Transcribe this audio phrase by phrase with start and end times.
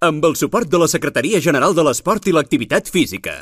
[0.00, 3.34] amb el suport de la Secretaria General de l'Esport i l'Activitat Física.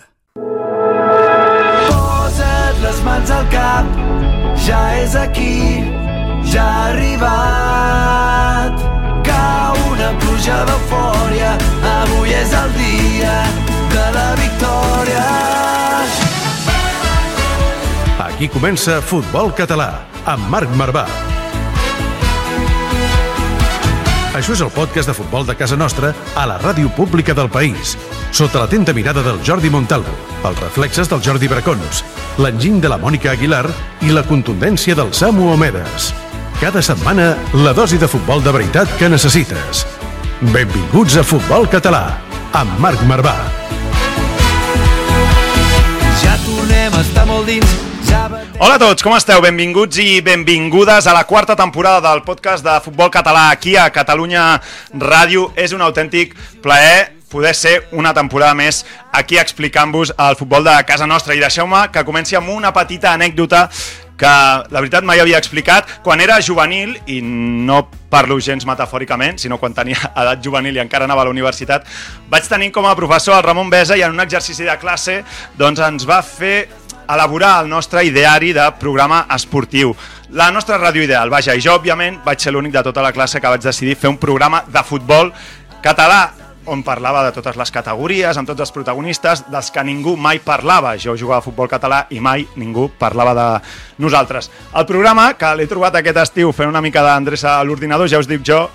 [1.90, 3.98] Posa't les mans al cap,
[4.64, 5.84] ja és aquí,
[6.48, 8.74] ja ha arribat.
[9.29, 11.53] Cau una pluja d'eufòria,
[11.92, 13.37] avui és el dia
[13.93, 15.29] de la victòria.
[18.30, 19.93] Aquí comença Futbol Català,
[20.25, 21.35] amb Marc Marvà.
[24.37, 27.95] Això és el podcast de futbol de casa nostra a la ràdio pública del país,
[28.36, 30.12] sota l'atenta mirada del Jordi Montalvo,
[30.44, 32.02] els reflexes del Jordi Bracons,
[32.36, 33.64] l'enginy de la Mònica Aguilar
[34.04, 36.10] i la contundència del Samu Omedes.
[36.60, 37.30] Cada setmana,
[37.64, 39.86] la dosi de futbol de veritat que necessites.
[40.52, 42.05] Benvinguts a Futbol Català,
[42.52, 43.38] amb Marc Marvà.
[46.20, 47.95] Ja tornem a estar molt dins.
[48.59, 49.41] Hola a tots, com esteu?
[49.45, 54.47] Benvinguts i benvingudes a la quarta temporada del podcast de futbol català aquí a Catalunya
[54.95, 55.51] Ràdio.
[55.56, 61.06] És un autèntic plaer poder ser una temporada més aquí explicant-vos el futbol de casa
[61.06, 61.34] nostra.
[61.34, 63.67] I deixeu-me que comenci amb una petita anècdota
[64.17, 64.33] que
[64.73, 66.00] la veritat mai havia explicat.
[66.02, 71.05] Quan era juvenil, i no parlo gens metafòricament, sinó quan tenia edat juvenil i encara
[71.05, 71.86] anava a la universitat,
[72.33, 75.20] vaig tenir com a professor el Ramon Besa i en un exercici de classe
[75.58, 76.67] doncs, ens va fer
[77.08, 79.94] elaborar el nostre ideari de programa esportiu.
[80.30, 83.40] La nostra ràdio ideal, vaja, i jo, òbviament, vaig ser l'únic de tota la classe
[83.40, 85.32] que vaig decidir fer un programa de futbol
[85.82, 86.32] català
[86.66, 90.96] on parlava de totes les categories, amb tots els protagonistes, dels que ningú mai parlava.
[90.98, 93.46] Jo jugava a futbol català i mai ningú parlava de
[94.02, 94.50] nosaltres.
[94.74, 98.27] El programa, que l'he trobat aquest estiu fent una mica d'endreça a l'ordinador, ja us
[98.27, 98.66] dic jo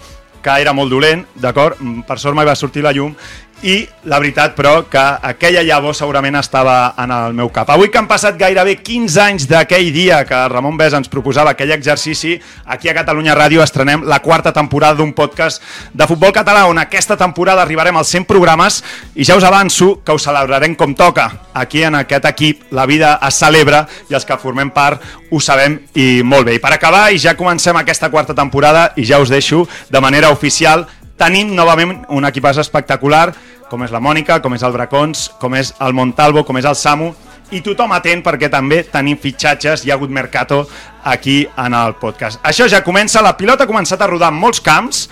[0.41, 1.77] que era molt dolent, d'acord?
[2.07, 3.13] Per sort mai va sortir la llum
[3.61, 7.69] i la veritat, però, que aquella llavor segurament estava en el meu cap.
[7.69, 11.73] Avui que han passat gairebé 15 anys d'aquell dia que Ramon Besa ens proposava aquell
[11.75, 12.33] exercici,
[12.65, 15.61] aquí a Catalunya Ràdio estrenem la quarta temporada d'un podcast
[15.93, 18.81] de futbol català, on aquesta temporada arribarem als 100 programes
[19.13, 21.29] i ja us avanço que us celebrarem com toca.
[21.53, 25.01] Aquí en aquest equip la vida es celebra i els que formem part
[25.31, 26.57] ho sabem i molt bé.
[26.57, 30.31] I per acabar, i ja comencem aquesta quarta temporada i ja us deixo de manera
[30.33, 30.87] oficial
[31.21, 33.29] tenim novament un equipàs espectacular,
[33.69, 36.75] com és la Mònica, com és el Bracons, com és el Montalvo, com és el
[36.75, 37.11] Samu,
[37.51, 40.63] i tothom atent perquè també tenim fitxatges, hi ha hagut mercato
[41.03, 42.39] aquí en el podcast.
[42.47, 45.03] Això ja comença, la pilota ha començat a rodar en molts camps,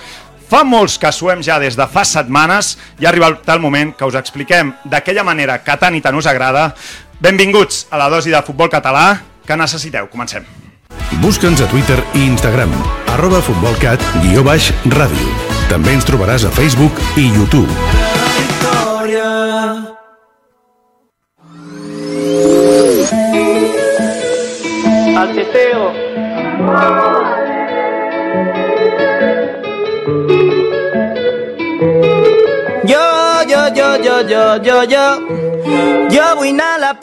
[0.50, 4.08] fa molts que suem ja des de fa setmanes i ha arribat el moment que
[4.08, 6.72] us expliquem d'aquella manera que tant i tant us agrada.
[7.20, 10.10] Benvinguts a la dosi de futbol català que necessiteu.
[10.10, 10.48] Comencem.
[11.22, 12.74] Busca'ns a Twitter i Instagram,
[13.14, 15.49] arroba futbolcat, guió baix, ràdio.
[15.70, 17.70] També ens trobaràs a Facebook i YouTube.
[25.20, 25.92] al teteo.
[32.92, 33.06] Jo,
[33.52, 35.06] jo, jo, jo, jo, jo, jo,
[36.10, 36.94] jo vull anar a la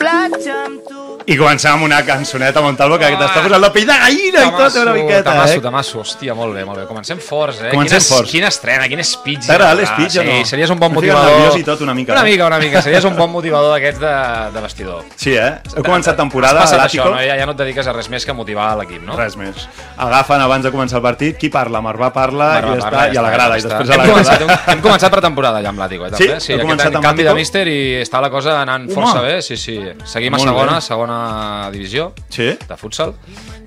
[0.65, 0.86] amb tu.
[1.27, 3.17] I comencem amb una cançoneta, Montalvo, que Ah.
[3.19, 5.59] t'està posant la pell de gallina i tot una miqueta, tamasso, eh?
[5.61, 6.85] tamasso, hòstia, molt bé, molt bé.
[6.87, 7.69] Comencem forts, eh?
[7.71, 8.31] Comencem quina, forts.
[8.31, 9.45] Quina estrena, quin speech.
[9.45, 10.21] T'agrada l'speech verdad.
[10.21, 10.45] o no?
[10.45, 11.57] Sí, series un bon motivador.
[11.59, 12.31] i tot una mica, Una eh?
[12.31, 12.81] mica, una mica.
[12.81, 15.03] Series un bon motivador d'aquests de, de vestidor.
[15.17, 15.57] Sí, eh?
[15.75, 17.09] Heu començat temporada, passat l'Àtico?
[17.11, 17.17] no?
[17.19, 19.17] Ja, ja no et dediques a res més que motivar l'equip, no?
[19.17, 19.67] Res més.
[19.97, 21.81] Agafen abans de començar el partit, qui parla?
[21.81, 24.61] Marvà parla Marva, i, està, i a la grada, i després a la grada.
[24.71, 26.31] hem, començat pretemporada ja amb l'Àtico, eh, Sí?
[26.39, 27.27] Sí, aquest amb canvi l'Àtico?
[27.27, 29.77] de míster i està la cosa anant força bé, sí, sí.
[30.05, 31.16] Seguim a segona, segona
[31.73, 32.49] divisió Sí?
[32.67, 33.13] de futsal.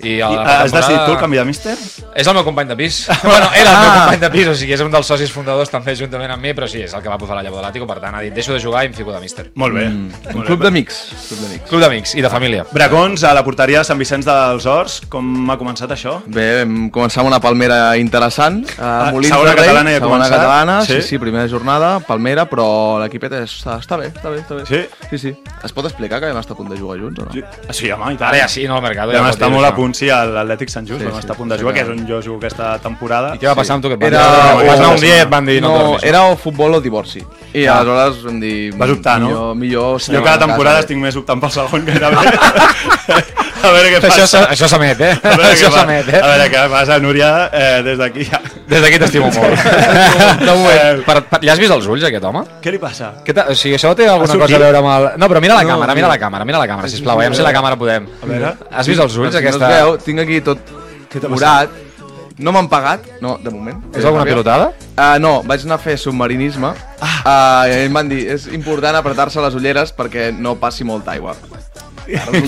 [0.02, 1.74] I, I, a la has decidit tu el canvi de míster?
[2.16, 3.02] És el meu company de pis.
[3.22, 5.94] bueno, era el meu company de pis, o sigui, és un dels socis fundadors també
[5.98, 7.98] juntament amb mi, però sí, és el que va posar la llavor de l'Àtico, per
[8.00, 9.50] tant, ha dit, deixo de jugar i em fico de míster.
[9.60, 9.86] Molt bé.
[9.90, 10.68] Un Molt club bé.
[10.68, 11.00] d'amics.
[11.28, 11.68] Club d'amics.
[11.68, 12.64] Club d'amics i de família.
[12.72, 16.16] Bracons, a la porteria de Sant Vicenç dels Horts, com ha començat això?
[16.26, 18.62] Bé, vam començar amb una palmera interessant.
[18.78, 20.32] A Ah, Molins segona de Rei, catalana ja ha començat?
[20.34, 20.94] catalana, Sí?
[21.00, 21.02] sí?
[21.10, 24.64] sí, primera jornada, palmera, però l'equipet està, està bé, està bé, està bé.
[24.66, 24.80] Sí?
[25.10, 25.32] Sí, sí.
[25.64, 27.32] Es pot explicar que vam estar a punt de jugar junts o no?
[27.32, 27.39] Sí,
[27.70, 28.28] sí home, i tant.
[28.30, 29.06] Ara ja sí, no, al mercat.
[29.10, 31.34] Vam ja estar molt a punt, sí, a l'Atlètic Sant Just, Sí, vam sí, estar
[31.34, 33.34] a punt de jugar, que que- és on jo jugo aquesta temporada.
[33.34, 33.88] I què va passar amb tu?
[33.88, 34.24] Que et van Era,
[34.58, 34.66] dir?
[34.68, 37.22] Vas anar un dia i et van dir no, no, era o futbol o divorci.
[37.54, 37.78] I Ah.
[37.80, 38.72] aleshores vam dir...
[38.76, 39.28] Vas optar, no?
[39.28, 42.16] millor, Millor, Jo cada temporada estic més optant pel segon gairebé.
[43.62, 44.46] a veure què passa.
[44.50, 45.12] això s'emet, eh?
[45.22, 46.20] A veure, Això s'emet, eh?
[46.22, 48.40] a veure què passa, Núria, eh, des d'aquí ja.
[48.70, 49.64] Des d'aquí t'estimo molt.
[50.46, 50.78] De moment.
[50.78, 52.44] Eh, per, per, ja has vist els ulls, aquest home?
[52.62, 53.10] Què li passa?
[53.26, 55.06] Què ta- o sigui, això té alguna cosa a veure amb el...
[55.18, 57.42] No, però mira la No, càmera, mira la càmera, mira la càmera, sisplau, veiem si
[57.46, 58.06] la càmera podem.
[58.22, 58.52] A veure.
[58.70, 59.64] Has vist els ulls, aquesta...
[59.66, 60.62] No veu, tinc aquí tot
[61.28, 61.74] morat.
[62.40, 63.82] No m'han pagat, no, de moment.
[63.92, 64.70] És alguna pilotada?
[64.94, 67.10] Uh, no, vaig anar a fer submarinisme ah.
[67.20, 71.34] uh, i em van dir, és important apretar-se les ulleres perquè no passi molta aigua.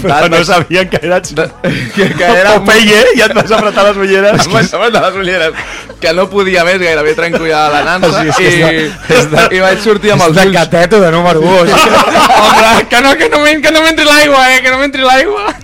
[0.03, 1.35] Però no sabien que eres...
[1.35, 1.47] De,
[1.95, 2.55] que, que era...
[2.61, 4.47] Popeye i et vas apretar les ulleres.
[4.47, 5.55] Em vaig apretar les ulleres.
[6.03, 9.29] que no podia més, gairebé trenco ja la nansa, Sí, és és de- i, és
[9.31, 10.57] de- i vaig sortir amb És els de ulls.
[10.57, 11.53] cateto de número 1.
[11.53, 11.91] O sigui,
[12.43, 15.55] home, que no, que no, que no m'entri l'aigua, eh, que no m'entri l'aigua.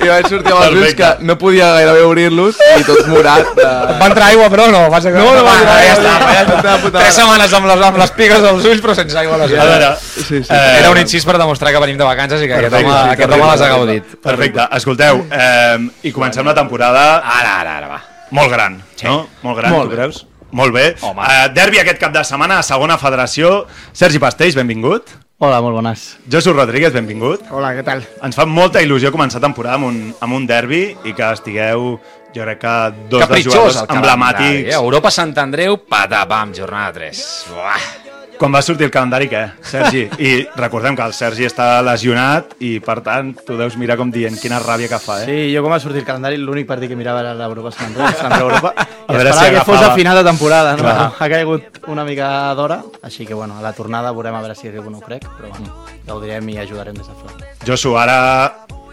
[0.00, 3.50] I vaig sortir amb els ulls que no podia gairebé obrir-los i tot morat.
[3.58, 3.66] De...
[4.00, 4.82] Va entrar aigua, però no.
[4.92, 5.12] Vas a...
[5.14, 8.46] No, no va entrar ja està, ja està, Tres setmanes amb les, amb les pigues
[8.52, 10.40] als ulls, però sense aigua les A veure, Sí, sí.
[10.48, 13.04] eh, Era un incís per demostrar que venim de vacances i que aquest Perfecte, home,
[13.04, 14.16] sí, aquest home les ha gaudit.
[14.24, 18.00] Perfecte, escolteu, eh, i comencem la temporada Ara, ara, ara, va.
[18.36, 19.16] molt gran, no?
[19.42, 20.24] Molt gran, Molt tu creus?
[20.50, 20.88] Molt bé.
[21.06, 21.22] Home.
[21.22, 23.66] Uh, derbi aquest cap de setmana a segona federació.
[23.94, 25.12] Sergi Pastells, benvingut.
[25.40, 26.00] Hola, molt bones.
[26.28, 27.46] Josu Rodríguez, benvingut.
[27.48, 28.02] Hola, què tal?
[28.26, 31.94] Ens fa molta il·lusió començar temporada amb un, amb un derbi i que estigueu,
[32.34, 32.74] jo crec que
[33.06, 34.12] dos dels Capritxós jugadors el calendari.
[34.12, 34.68] emblemàtics.
[34.68, 34.76] Eh?
[34.76, 37.26] Europa Sant Andreu, patapam, jornada 3.
[37.54, 38.09] Buah.
[38.40, 40.06] Quan va sortir el calendari, què, Sergi?
[40.16, 44.38] I recordem que el Sergi està lesionat i, per tant, tu deus mirar com dient
[44.40, 45.26] quina ràbia que fa, eh?
[45.28, 48.08] Sí, jo com va sortir el calendari, l'únic partit que mirava era l'Europa Sant Andreu,
[48.16, 50.86] Sant Europa, i veure esperava si que fos a final de temporada, no?
[50.86, 51.10] Clar.
[51.20, 54.72] Ha caigut una mica d'hora, així que, bueno, a la tornada veurem a veure si
[54.72, 55.76] arribo o no ho crec, però, bueno,
[56.08, 57.52] gaudirem i ajudarem des de fora.
[57.68, 58.18] Josu, ara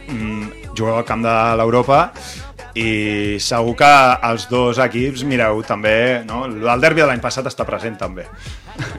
[0.09, 2.09] mm, jugueu al camp de l'Europa
[2.75, 3.95] i segur que
[4.27, 6.43] els dos equips mireu també, no?
[6.51, 8.27] El derbi de l'any passat està present també.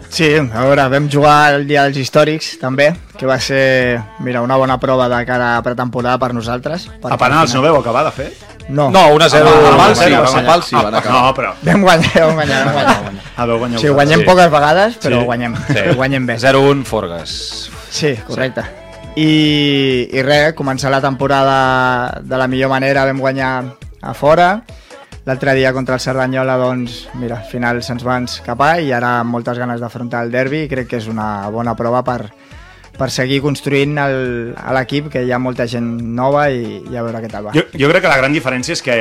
[0.08, 2.88] Sí, a veure, vam jugar el dia dels històrics, també,
[3.19, 6.88] que va ser, mira, una bona prova de cara a pretemporada per nosaltres.
[7.02, 8.46] perquè A penals al no veu acabar, de fet?
[8.69, 9.46] No, No, 1-0.
[9.46, 10.25] A Vam Pal sí, guanyar.
[10.26, 11.22] a Pal sí van acabar.
[11.22, 11.52] No, però...
[11.62, 13.22] vam guanyar, vam guanyar, vam guanyar.
[13.36, 13.78] A veu guanyeu.
[13.80, 14.26] Sí, guanyem Sí.
[14.26, 15.25] poques vegades, però Sí.
[15.25, 15.86] guanyem, Sí.
[15.96, 16.36] guanyem bé.
[16.38, 17.70] 0-1, Forgues.
[17.90, 18.62] Sí, correcte.
[19.16, 23.64] I, I res, començar la temporada de la millor manera, vam guanyar
[24.02, 24.62] a fora.
[25.28, 29.34] L'altre dia contra el Cerdanyola, doncs, mira, al final se'ns va escapar i ara amb
[29.36, 32.30] moltes ganes d'afrontar el derbi crec que és una bona prova per,
[32.96, 37.02] per seguir construint el- a l'equip, que hi ha molta gent nova i, i a
[37.04, 37.52] veure què tal va.
[37.52, 38.96] Jo, jo crec que la gran diferència és que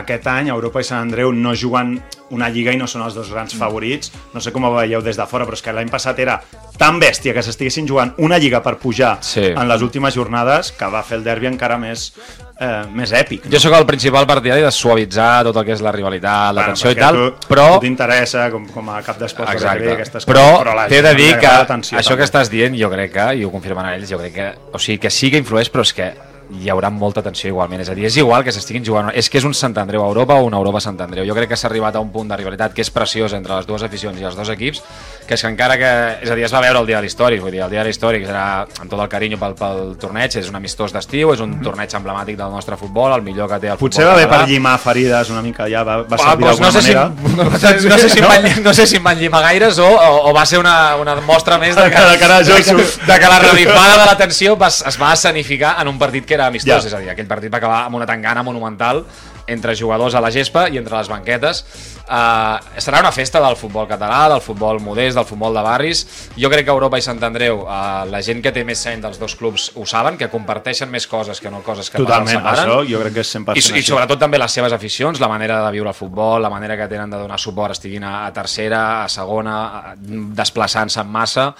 [0.00, 1.96] aquest any Europa i Sant Andreu no juguen
[2.30, 4.12] una lliga i no són els dos grans favorits.
[4.32, 6.38] No sé com ho veieu des de fora, però és que l'any passat era
[6.78, 9.48] tan bèstia que s'estiguessin jugant una lliga per pujar Sí.
[9.50, 12.12] en les últimes jornades que va fer el derbi encara més,
[12.60, 13.48] eh, més èpic.
[13.50, 16.74] Jo sóc el principal partidari de suavitzar tot el que és la rivalitat, la Bueno,
[16.74, 17.66] tensió i perquè tal, però...
[17.74, 19.92] tu t'interessa com, com a cap d'esports Exacte.
[19.96, 22.24] aquestes Però coses, la t'he de dir que això que també.
[22.28, 25.10] estàs dient, jo crec que, i ho confirmen ells, jo crec que, o sigui, que
[25.10, 26.12] sí que influeix, però és que
[26.50, 27.80] hi haurà molta tensió igualment.
[27.84, 29.10] És a dir, és igual que s'estiguin jugant...
[29.14, 31.24] És que és un Sant Andreu a Europa o una Europa Sant Andreu.
[31.28, 33.66] Jo crec que s'ha arribat a un punt de rivalitat que és preciós entre les
[33.68, 34.82] dues aficions i els dos equips,
[35.28, 35.90] que és que encara que...
[36.26, 37.88] És a dir, es va veure el dia de l'històric, vull dir, el dia de
[37.90, 41.58] l'històric serà amb tot el carinyo pel, pel torneig, és un amistós d'estiu, és un
[41.62, 44.48] torneig emblemàtic del nostre futbol, el millor que té el Potser futbol va bé per
[44.50, 47.90] llimar ferides una mica, ja va, va Ah, servir doncs d'alguna no sé, si, manera.
[47.90, 50.44] no, sé si em van, no sé si van llimar gaires o, o, o va
[50.46, 53.38] ser una, una mostra més de que, De cara a de que, de que la
[53.44, 56.88] revifada de la tensió va, es va escenificar en un partit que era amistós, Ja.
[56.88, 59.04] és a dir, aquell partit va acabar amb una tangana monumental
[59.46, 61.64] entre jugadors a la gespa i entre les banquetes.
[62.06, 66.04] Uh, serà una festa del futbol català, del futbol modest, del futbol de barris.
[66.38, 69.18] Jo crec que Europa i Sant Andreu, uh, la gent que té més seny dels
[69.18, 72.64] dos clubs ho saben, que comparteixen més coses que no coses que Totalment, separen.
[72.68, 73.82] això jo crec que és 100% I, I així.
[73.90, 77.10] sobretot també les seves aficions, la manera de viure el futbol, la manera que tenen
[77.10, 79.94] de donar suport, estiguin a, a tercera, a segona,
[80.34, 81.54] desplaçant-se en massa,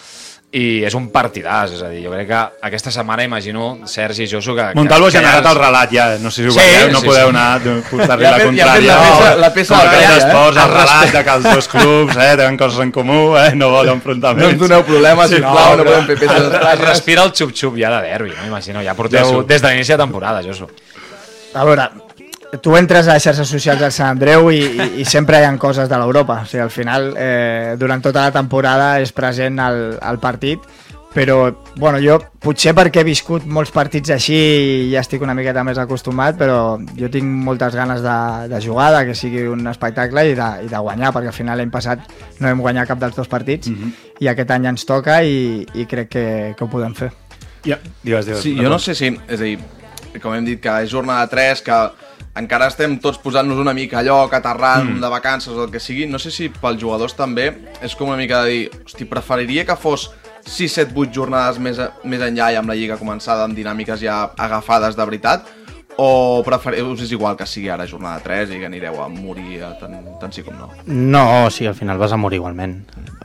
[0.53, 4.27] i és un partidàs, és a dir, jo crec que aquesta setmana imagino, Sergi i
[4.33, 4.65] Josu, que...
[4.75, 7.29] Montalvo ha generat el relat ja, no sé si ho Sí, veieu, no sí, podeu
[7.29, 7.37] sí.
[7.37, 8.97] anar a portar-li Ja la fet- ja contrària.
[8.97, 10.51] la peça- la peça Com de que batalla, eh?
[10.51, 13.71] el El relat de que els dos clubs eh, tenen coses en comú, eh, no
[13.71, 14.43] volen enfrontaments.
[14.43, 17.95] No ens doneu problemes, sisplau, no, però podem fer peces es, respira el xup-xup ja
[17.95, 18.47] de derbi, no?
[18.51, 20.67] Imagino, ja porteu des de l'inici de temporada, Josu.
[21.55, 21.87] A veure,
[22.59, 25.55] tu entres a les xarxes socials del Sant Andreu i, i, i sempre hi ha
[25.61, 26.43] coses de l'Europa.
[26.43, 30.65] O sigui, al final, eh, durant tota la temporada és present al, al partit,
[31.15, 35.65] però bueno, jo potser perquè he viscut molts partits així i ja estic una miqueta
[35.67, 38.19] més acostumat, però jo tinc moltes ganes de,
[38.53, 41.59] de jugar, de que sigui un espectacle i de, i de guanyar, perquè al final
[41.59, 42.07] l'any passat
[42.39, 43.73] no vam guanyar cap dels dos partits
[44.21, 47.11] i aquest any ens toca i, i crec que, que ho podem fer.
[47.67, 48.43] Ja, digues, digues.
[48.47, 49.11] Sí, jo no sé si...
[49.27, 49.59] És a dir,
[50.19, 51.81] com hem dit, que és jornada 3, que
[52.41, 55.03] encara estem tots posant-nos una mica a lloc, aterrant, mm.
[55.03, 56.09] de vacances o el que sigui.
[56.11, 57.51] No sé si pels jugadors també
[57.83, 60.11] és com una mica de dir, hosti, preferiria que fos
[60.47, 64.01] 6, 7, 8 jornades més, a, més enllà i amb la lliga començada amb dinàmiques
[64.03, 65.57] ja agafades de veritat
[66.01, 69.59] o preferiu, us és igual que sigui ara jornada 3 i que anireu a morir
[69.81, 70.71] tant, tant sí com no?
[70.87, 72.79] No, o sigui, al final vas a morir igualment.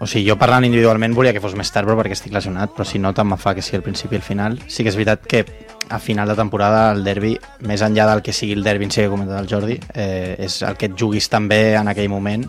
[0.03, 2.83] O sigui, jo parlant individualment volia que fos més tard però perquè estic lesionat, però
[2.87, 4.59] si no tant me fa que sigui al principi i al final.
[4.67, 5.45] Sí que és veritat que
[5.89, 7.35] a final de temporada el derbi,
[7.67, 10.61] més enllà del que sigui el derbi en si que comentat el Jordi, eh, és
[10.65, 12.45] el que et juguis també en aquell moment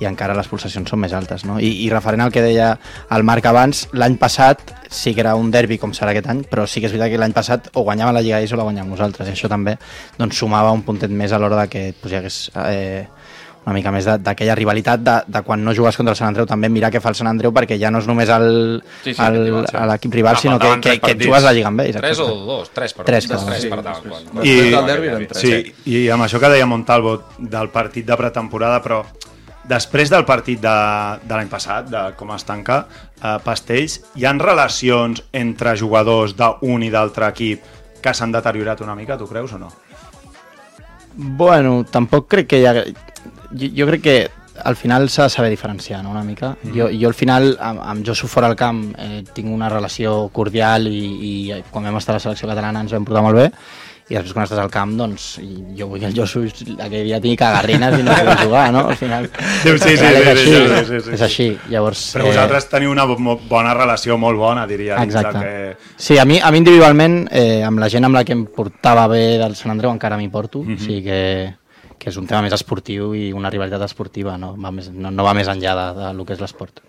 [0.00, 1.44] i encara les pulsacions són més altes.
[1.44, 1.58] No?
[1.60, 2.72] I, I referent al que deia
[3.12, 6.66] el Marc abans, l'any passat sí que era un derbi com serà aquest any, però
[6.66, 8.90] sí que és veritat que l'any passat o guanyava la Lliga ells o la guanyàvem
[8.96, 9.76] nosaltres, i això també
[10.18, 13.06] doncs, sumava un puntet més a l'hora de que pues, hi hagués eh,
[13.66, 16.70] una mica més d'aquella rivalitat de, de quan no jugues contra el Sant Andreu també
[16.72, 19.66] mirar què fa el Sant Andreu perquè ja no és només el- Sí, sí, rival,
[19.68, 19.76] sí.
[19.92, 21.96] l'equip rival, Ah, sinó que, que, que et jugues la Lliga amb ells.
[22.00, 22.70] Tres o dos?
[22.72, 23.06] Tres, perdó.
[23.12, 23.96] Tres, Tres, tres, Sí, per tant.
[24.02, 24.24] després.
[24.32, 25.42] quan- I, del derbi eren tres.
[25.42, 29.02] sí, i amb això que deia Montalvo del partit de pretemporada, però
[29.68, 30.76] després del partit de,
[31.22, 32.86] de l'any passat, de com es tanca
[33.22, 37.62] eh, Pastells, hi han relacions entre jugadors d'un i d'altre equip
[38.00, 39.68] que s'han deteriorat una mica, tu creus o no?
[41.14, 42.74] Bueno, tampoc crec que hi ha...
[43.52, 44.16] Jo, jo crec que
[44.62, 46.54] al final s'ha de saber diferenciar, no?, una mica.
[46.62, 46.74] Mm.
[46.76, 50.86] Jo, jo al final, amb, amb Josu fora al camp, eh, tinc una relació cordial
[50.86, 50.98] i,
[51.30, 53.46] i quan vam estar a la selecció catalana ens vam portar molt bé,
[54.10, 55.36] i després quan estàs al camp, doncs,
[55.78, 56.42] jo vull que el Josu
[56.82, 58.82] aquell dia tingui cagarrines i no pugui jugar, no?
[58.90, 59.28] Al final,
[59.62, 61.46] Diu, sí, sí, final és sí, així, sí, sí, sí, és així.
[61.70, 64.98] Llavors, Però vosaltres teniu una bo- bona relació, molt bona, diria.
[65.04, 65.38] Exacte.
[65.38, 65.94] Que...
[65.96, 69.06] Sí, a mi, a mi individualment, eh, amb la gent amb la que em portava
[69.08, 70.74] bé del Sant Andreu encara m'hi porto, Mhm.
[70.74, 71.54] o sigui que,
[72.00, 75.26] que és un tema més esportiu i una rivalitat esportiva, no va més, no, no
[75.26, 76.80] va més enllà de, de lo que és l'esport.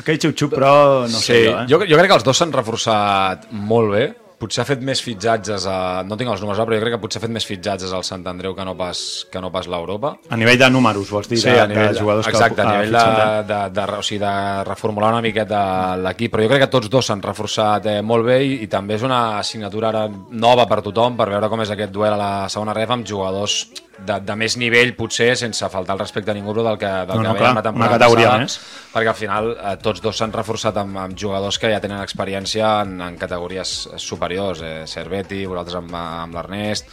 [0.00, 0.72] Aquell xup-xup, però
[1.08, 1.68] no sí, sé jo, eh?
[1.68, 4.08] jo, jo crec que els dos s'han reforçat molt bé.
[4.40, 6.00] Potser ha fet més fitxatges, a...
[6.08, 8.22] no tinc els números, però jo crec que potser ha fet més fitxatges al Sant
[8.30, 10.14] Andreu que no pas, que no pas l'Europa.
[10.32, 12.70] A nivell de números, vols dir, Sí, de, a nivell de jugadors exacte, que a
[12.70, 13.44] ha nivell fitxat, de, eh?
[13.50, 14.32] de, de, o sigui, de
[14.70, 15.60] reformular una miqueta
[16.00, 18.96] l'equip, però jo crec que tots dos s'han reforçat eh, molt bé i, i també
[18.96, 22.32] és una assignatura ara nova per tothom per veure com és aquest duel a la
[22.48, 23.60] segona ref amb jugadors
[23.98, 27.16] de, de més nivell potser sense faltar el respecte a ningú però del que, del
[27.18, 28.86] No, que no, veiem clar, la temporada una categoria passada, més.
[28.94, 32.70] perquè al final eh, tots dos s'han reforçat amb, amb jugadors que ja tenen experiència
[32.86, 36.88] en, en categories superiors, eh, Cerveti, vosaltres amb, amb l'Ernest,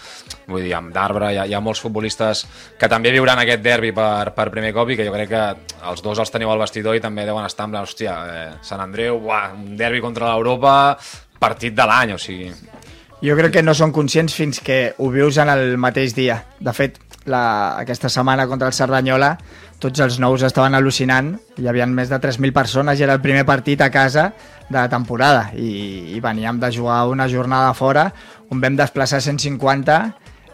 [0.52, 2.44] vull dir, amb d'Arbre, hi, ha- hi ha molts futbolistes
[2.80, 5.46] que també viuran aquest derbi per, per primer cop i que jo crec que
[5.92, 8.84] els dos els teniu al vestidor i també deuen estar amb la, hòstia, eh, Sant
[8.84, 10.98] Andreu, uah, un derbi contra l'Europa,
[11.40, 12.52] partit de l'any, o sigui...
[13.22, 16.44] Jo crec que no són conscients fins que ho vius en el mateix dia.
[16.62, 19.32] De fet, la, aquesta setmana contra el Cerdanyola
[19.82, 23.44] tots els nous estaven al·lucinant, hi havia més de 3.000 persones i era el primer
[23.46, 24.32] partit a casa
[24.70, 25.52] de la temporada.
[25.54, 28.08] I, i veníem de jugar una jornada fora
[28.50, 29.98] on vam desplaçar 150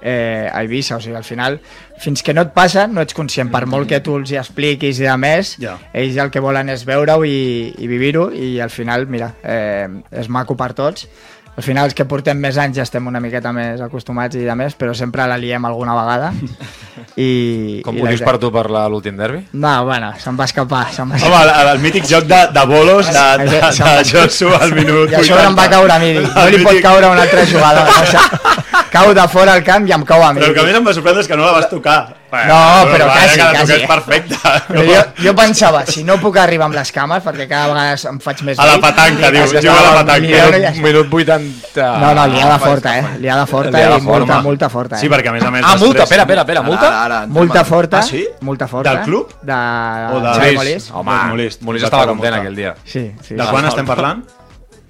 [0.01, 1.60] eh, a Eivissa, o sigui, al final
[2.03, 5.00] fins que no et passa no ets conscient, per molt que tu els hi expliquis
[5.00, 5.77] i de més, Ja.
[5.93, 8.27] ells el que volen és veure-ho i, i vivir-ho.
[8.36, 11.08] I al final, mira, eh, és maco per tots
[11.56, 14.56] al final els que portem més anys ja estem una miqueta més acostumats i de
[14.58, 16.32] més, però sempre la liem alguna vegada.
[17.18, 19.44] I, Com ho dius per tu per la- l'últim derbi?
[19.54, 20.88] No, bueno, se'm va escapar.
[20.94, 21.62] Se'm va Home, escapar.
[21.62, 25.20] el, el mític joc de, de bolos de, de, de, de Josu al minut I
[25.20, 26.14] a sobre em va caure a mi.
[26.18, 27.88] dic, No li pot caure a un altre jugador.
[27.90, 28.42] O sigui,
[28.96, 30.42] cau de fora al camp i em cau a mi.
[30.42, 32.00] Però el que més em va sorprendre és que no la vas tocar.
[32.34, 33.60] No, però va, quasi, quasi.
[33.62, 34.54] toqués perfecta.
[34.68, 38.20] Però jo, jo pensava, si no puc arribar amb les cames, perquè cada vegada em
[38.24, 40.84] faig més A la petanca, diu, "És juga a la petanca." ja Minut, està.
[40.88, 41.88] minut 80...
[42.02, 43.06] No, no, liada forta, eh?
[43.20, 44.42] Liada forta Liada i multa, forta.
[44.42, 45.00] multa forta, eh?
[45.00, 45.63] Sí, perquè a més a més...
[45.66, 46.88] Ah, multa, espera, espera, espera, multa?
[46.88, 47.98] Ara, ara, ens Multa forta.
[48.00, 48.28] Ah, sí?
[48.42, 48.90] Multa forta.
[48.94, 49.34] Del club?
[49.42, 49.54] De...
[49.54, 50.92] O de- Molist.
[50.92, 51.62] Home, Molist, Molist.
[51.62, 52.75] Molist Va estava content aquell dia.
[52.86, 53.36] Sí, sí.
[53.36, 54.24] De quan estem parlant?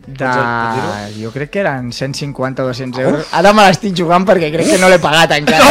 [0.06, 0.30] De...
[1.16, 3.28] Jo crec que eren 150 o 200 euros.
[3.32, 5.64] Ara me l'estic jugant perquè crec que no l'he pagat encara.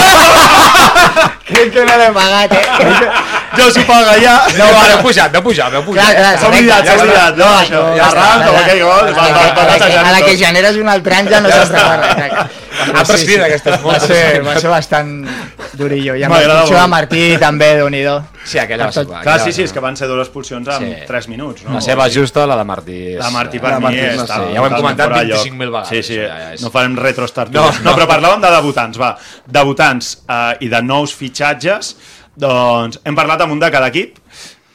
[1.50, 2.64] crec que no l'he pagat, eh?
[2.78, 3.32] Que...
[3.58, 4.38] Jo s'ho paga ja.
[4.56, 6.00] No, va, heu pujat, veu pujat, veu pujat.
[6.00, 7.36] Clar, clar, S'ha oblidat, s'ha ja oblidat.
[7.36, 7.82] No, això.
[7.98, 9.12] Ja arran, com aquell gol.
[9.12, 12.48] va, va, va, va, A la que generes un altre any ja no se'n recorda.
[12.82, 14.02] Ha prescrit aquestes Va multes.
[14.10, 15.12] ser, va ser bastant
[15.78, 16.14] durillo.
[16.16, 16.86] I amb l'expulsió de.
[16.92, 18.02] Martí també, déu nhi
[18.44, 19.04] Sí, aquella va ser...
[19.06, 20.94] Tot- Clar, sí, sí, és que van ser dues expulsions en Sí.
[21.06, 21.62] 3 minuts.
[21.64, 21.74] No?
[21.74, 22.96] La seva justa, la de Martí.
[23.14, 24.20] és- La Martí per La mi Martí és.
[24.20, 25.38] Sí, ja ho hem comentat fora de lloc.
[25.46, 27.60] 25.000 vegades, Sí, sí, això ja és- no farem retrostartudes.
[27.60, 27.96] No, No, no.
[27.96, 29.16] però parlàvem de debutants, va.
[29.46, 31.96] Debutants eh, i de nous fitxatges.
[32.34, 34.18] Doncs hem parlat amb un de cada equip.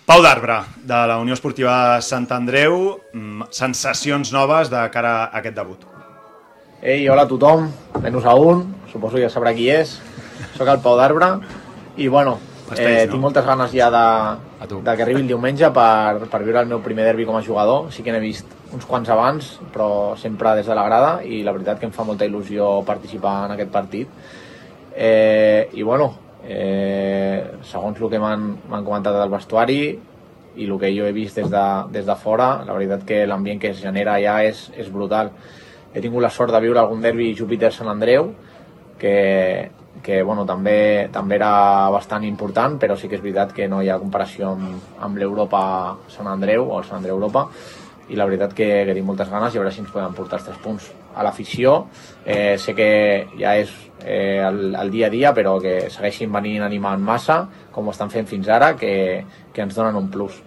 [0.07, 3.01] Pau d'Arbre, de la Unió Esportiva Sant Andreu.
[3.13, 5.83] mm, Sensacions noves de cara a aquest debut.
[6.77, 7.71] Ei, hola a tothom,
[8.03, 8.59] menys a un,
[8.91, 9.95] suposo que ja sabrà qui és.
[10.53, 11.31] Soc el Pau d'Arbre
[11.97, 12.35] i, bueno,
[12.67, 13.15] Pastells, eh, no?
[13.15, 14.03] tinc moltes ganes ja de,
[14.69, 17.89] de que arribi el diumenge per, per viure el meu primer derbi com a jugador.
[17.89, 19.89] Sí que n'he vist uns quants abans, però
[20.21, 23.57] sempre des de la grada i la veritat que em fa molta il·lusió participar en
[23.57, 24.13] aquest partit.
[24.93, 26.11] Eh, I, bueno,
[26.45, 29.81] eh, segons el que m'han m'han comentat del vestuari
[30.57, 33.65] i el que jo he vist des de, des de fora, la veritat que l'ambient
[33.65, 35.33] que es genera allà és, és brutal.
[35.97, 38.27] He tingut la sort de viure algun derbi Júpiter-Sant Andreu,
[39.01, 39.13] que,
[40.05, 43.89] que bueno, també, també era bastant important, però sí que és veritat que no hi
[43.89, 45.61] ha comparació amb, amb l'Europa
[46.13, 47.47] Sant Andreu o el Sant Andreu Europa,
[48.13, 50.37] i la veritat que, que tinc moltes ganes i a veure si ens podem portar
[50.37, 50.91] els tres punts.
[51.17, 51.73] A l'afició,
[52.23, 52.89] eh, sé que
[53.39, 53.73] ja és
[54.03, 57.41] eh, el, el dia a dia, però que segueixin venint animant massa,
[57.73, 60.43] com ho estan fent fins ara, que, que ens donen un plus.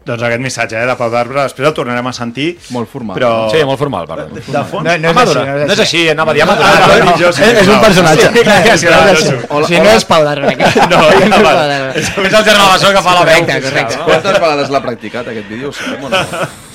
[0.00, 2.46] Doncs aquest missatge eh, de Pau d'Arbre, després el tornarem a sentir.
[2.72, 3.18] Molt formal.
[3.18, 3.30] Però...
[3.52, 4.30] Sí, molt formal, perdó.
[4.32, 4.86] De, de fons...
[4.86, 5.42] No, no és Madura.
[5.44, 6.70] així, No és així, anava a dir Ah, Madura.
[6.72, 7.80] no, no, no, sí, És, és un no.
[7.84, 8.30] personatge.
[8.32, 9.66] Sí, Clar, sí, si clar, no és jo així.
[9.68, 9.74] sí.
[9.74, 10.54] Si no és Pau d'Arbre.
[10.94, 11.92] No, és d'Arbre.
[12.00, 13.44] És és el germà Bessó que fa la veu.
[13.44, 14.00] Correcte, correcte.
[14.08, 15.68] Quantes vegades l'ha practicat, aquest vídeo?
[15.68, 16.24] Ho sabem o no?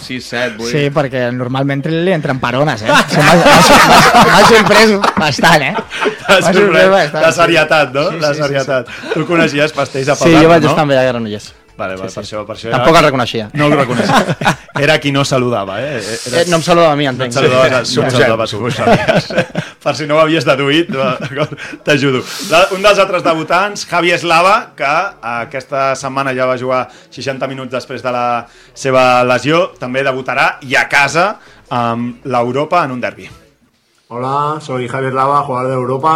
[0.06, 0.70] 6, 7, 8...
[0.70, 2.94] Sí, perquè normalment li entren parones, eh?
[3.10, 3.26] Sí,
[4.30, 5.74] M'ha sorprès bastant, eh?
[5.74, 7.40] T'ha M'ha sorprès bastant, la sí.
[7.42, 8.06] serietat, no?
[8.14, 8.96] Sí, La sí, sí, serietat.
[9.18, 10.76] Tu coneixies Pastells a Pau Sí, jo d'Arbre, vaig no?
[10.76, 11.54] estar amb ell a Granollers.
[11.78, 13.50] Vale, vale, per això, per això Tampoc el reconeixia.
[13.60, 14.52] No el reconeixia.
[14.86, 15.98] Era qui no saludava, eh?
[16.00, 16.42] Era...
[16.42, 17.34] Eh, no em saludava a mi, No et entenc.
[17.36, 18.00] saludaves, Sí.
[18.00, 19.28] no saludaves tu, ho sabies.
[19.86, 21.52] Per si no ho havies deduït, d'acord?
[21.84, 22.22] t'ajudo.
[22.78, 24.94] Un dels altres debutants, Javi Eslava, que
[25.34, 30.76] aquesta setmana ja va jugar 60 minuts després de la seva lesió, també debutarà i
[30.80, 31.36] a casa
[31.70, 33.28] amb l'Europa en un derbi.
[34.08, 36.16] Hola, soy Javier Lava, jugador de Europa.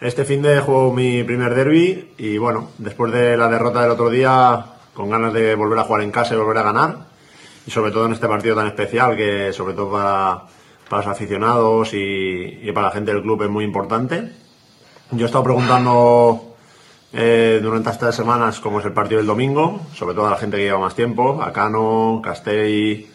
[0.00, 4.08] Este fin de juego mi primer derby y bueno, después de la derrota del otro
[4.08, 4.64] día,
[4.94, 6.96] con ganas de volver a jugar en casa y volver a ganar.
[7.66, 10.44] Y sobre todo en este partido tan especial que sobre todo para,
[10.88, 14.32] para los aficionados y, y para la gente del club es muy importante.
[15.10, 16.54] Yo he estado preguntando
[17.12, 20.56] eh, durante estas semanas cómo es el partido del domingo, sobre todo a la gente
[20.56, 23.06] que lleva más tiempo, a Cano, Castell,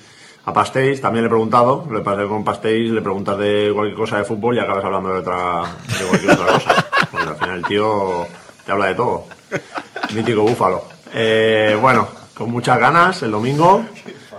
[0.45, 4.17] a Pastéis, también le he preguntado, le pasé con Pastéis, le preguntas de cualquier cosa
[4.19, 5.63] de fútbol y acabas hablando de otra
[6.07, 6.85] cualquier otra cosa.
[7.11, 8.27] Porque al final el tío
[8.63, 9.25] te habla de todo.
[10.13, 10.83] Mítico búfalo.
[11.13, 13.85] Eh, bueno, con muchas ganas el domingo,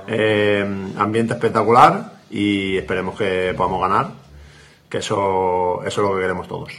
[0.07, 0.65] eh,
[0.97, 4.11] ambiente espectacular y esperemos que podamos ganar,
[4.89, 6.71] que eso, eso es lo que queremos todos.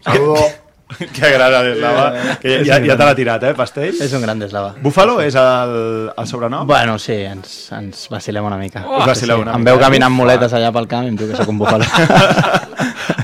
[0.00, 0.59] Saludos.
[1.14, 2.06] Que agrada l'Eslava,
[2.42, 3.06] que És ja, un ja te gran.
[3.08, 4.00] l'ha tirat, eh, Pastells?
[4.04, 4.74] És un gran d'eslava.
[4.82, 5.74] Búfalo és el,
[6.16, 6.66] el sobrenom?
[6.66, 8.84] Bueno, sí, ens, ens vacilem una mica.
[8.86, 9.84] Oh, Us vacileu una Em mica, veu eh?
[9.86, 10.22] caminant Ufa.
[10.22, 11.84] muletes allà pel camp i em diu que sóc un búfalo.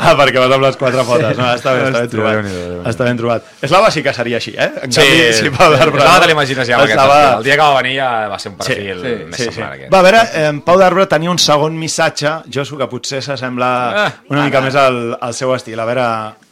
[0.07, 1.39] Ah, perquè vas amb les quatre potes.
[1.39, 2.35] No, està bé, està ben trobat.
[2.37, 2.75] Déu-n'hi-do.
[2.91, 3.47] Està ben trobat.
[3.65, 4.69] Eslava sí que seria així, eh?
[4.85, 5.99] En Sí, canvi, si Pau d'Arbre...
[6.03, 7.39] Eslava te l'imagines ja Eslava-.
[7.39, 9.49] El dia que va venir ja va ser un perfil Sí, més sí, sí.
[9.49, 9.91] semblant a aquest.
[9.95, 13.71] Va, a veure, eh, Pau d'Arbre tenia un segon missatge, Josu, que potser s'assembla
[14.05, 14.67] Ah, una mica ara.
[14.69, 15.81] més al, al seu estil.
[15.83, 16.07] A veure,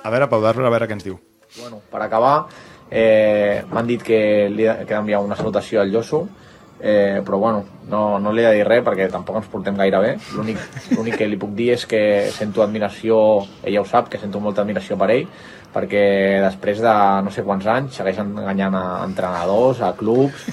[0.04, 1.16] a veure Pau d'Arbre, a veure què ens diu.
[1.56, 2.46] Bueno, per acabar,
[2.90, 6.26] eh, m'han dit que li que he d'enviar una salutació al Josu,
[6.80, 10.00] eh, però bueno, no, no li he de dir res perquè tampoc ens portem gaire
[10.04, 10.12] bé.
[10.36, 12.02] L'únic que li puc dir és que
[12.36, 13.16] sento admiració,
[13.62, 15.24] ella ho sap, que sento molta admiració per ell,
[15.74, 16.04] perquè
[16.44, 20.44] després de no sé quants anys segueix enganyant a entrenadors, a clubs,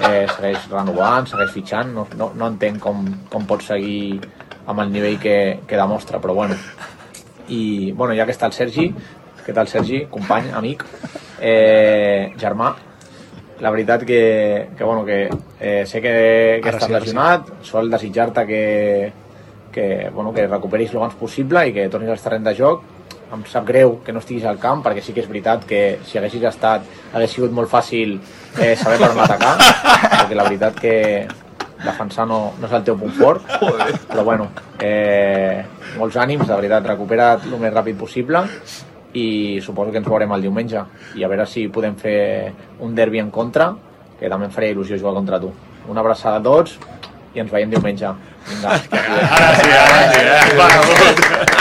[0.00, 4.16] eh, segueix renovant, segueix fitxant, no, no, no entenc com, com pot seguir
[4.64, 6.56] amb el nivell que, que demostra, però bueno.
[7.48, 8.88] I bueno, ja que està el Sergi,
[9.44, 10.84] què tal Sergi, company, amic,
[11.40, 12.72] eh, germà,
[13.60, 15.28] la veritat que, que, bueno, que
[15.60, 17.06] eh, sé que, que Ara estàs sí, ara sí.
[17.06, 19.12] lesionat, sol desitjar-te que,
[19.72, 22.90] que, bueno, que recuperis el abans possible i que tornis al terreny de joc.
[23.34, 26.18] Em sap greu que no estiguis al camp, perquè sí que és veritat que si
[26.20, 28.18] haguessis estat hagués sigut molt fàcil
[28.60, 29.54] eh, saber per on atacar,
[30.20, 30.94] perquè la veritat que
[31.84, 33.46] defensar no, no és el teu punt fort,
[34.10, 34.48] però bueno,
[34.80, 35.62] eh,
[35.98, 38.44] molts ànims, de veritat, recupera't el més ràpid possible
[39.14, 40.80] i suposo que ens veurem el diumenge
[41.14, 42.18] i a veure si podem fer
[42.82, 43.70] un derbi en contra
[44.18, 45.52] que també em faria il·lusió jugar contra tu.
[45.90, 46.78] Una abraçada a tots
[47.34, 48.10] i ens veiem diumenge
[48.48, 50.56] Vinga, Ara sí, ara sí, eh?
[50.58, 50.66] Va,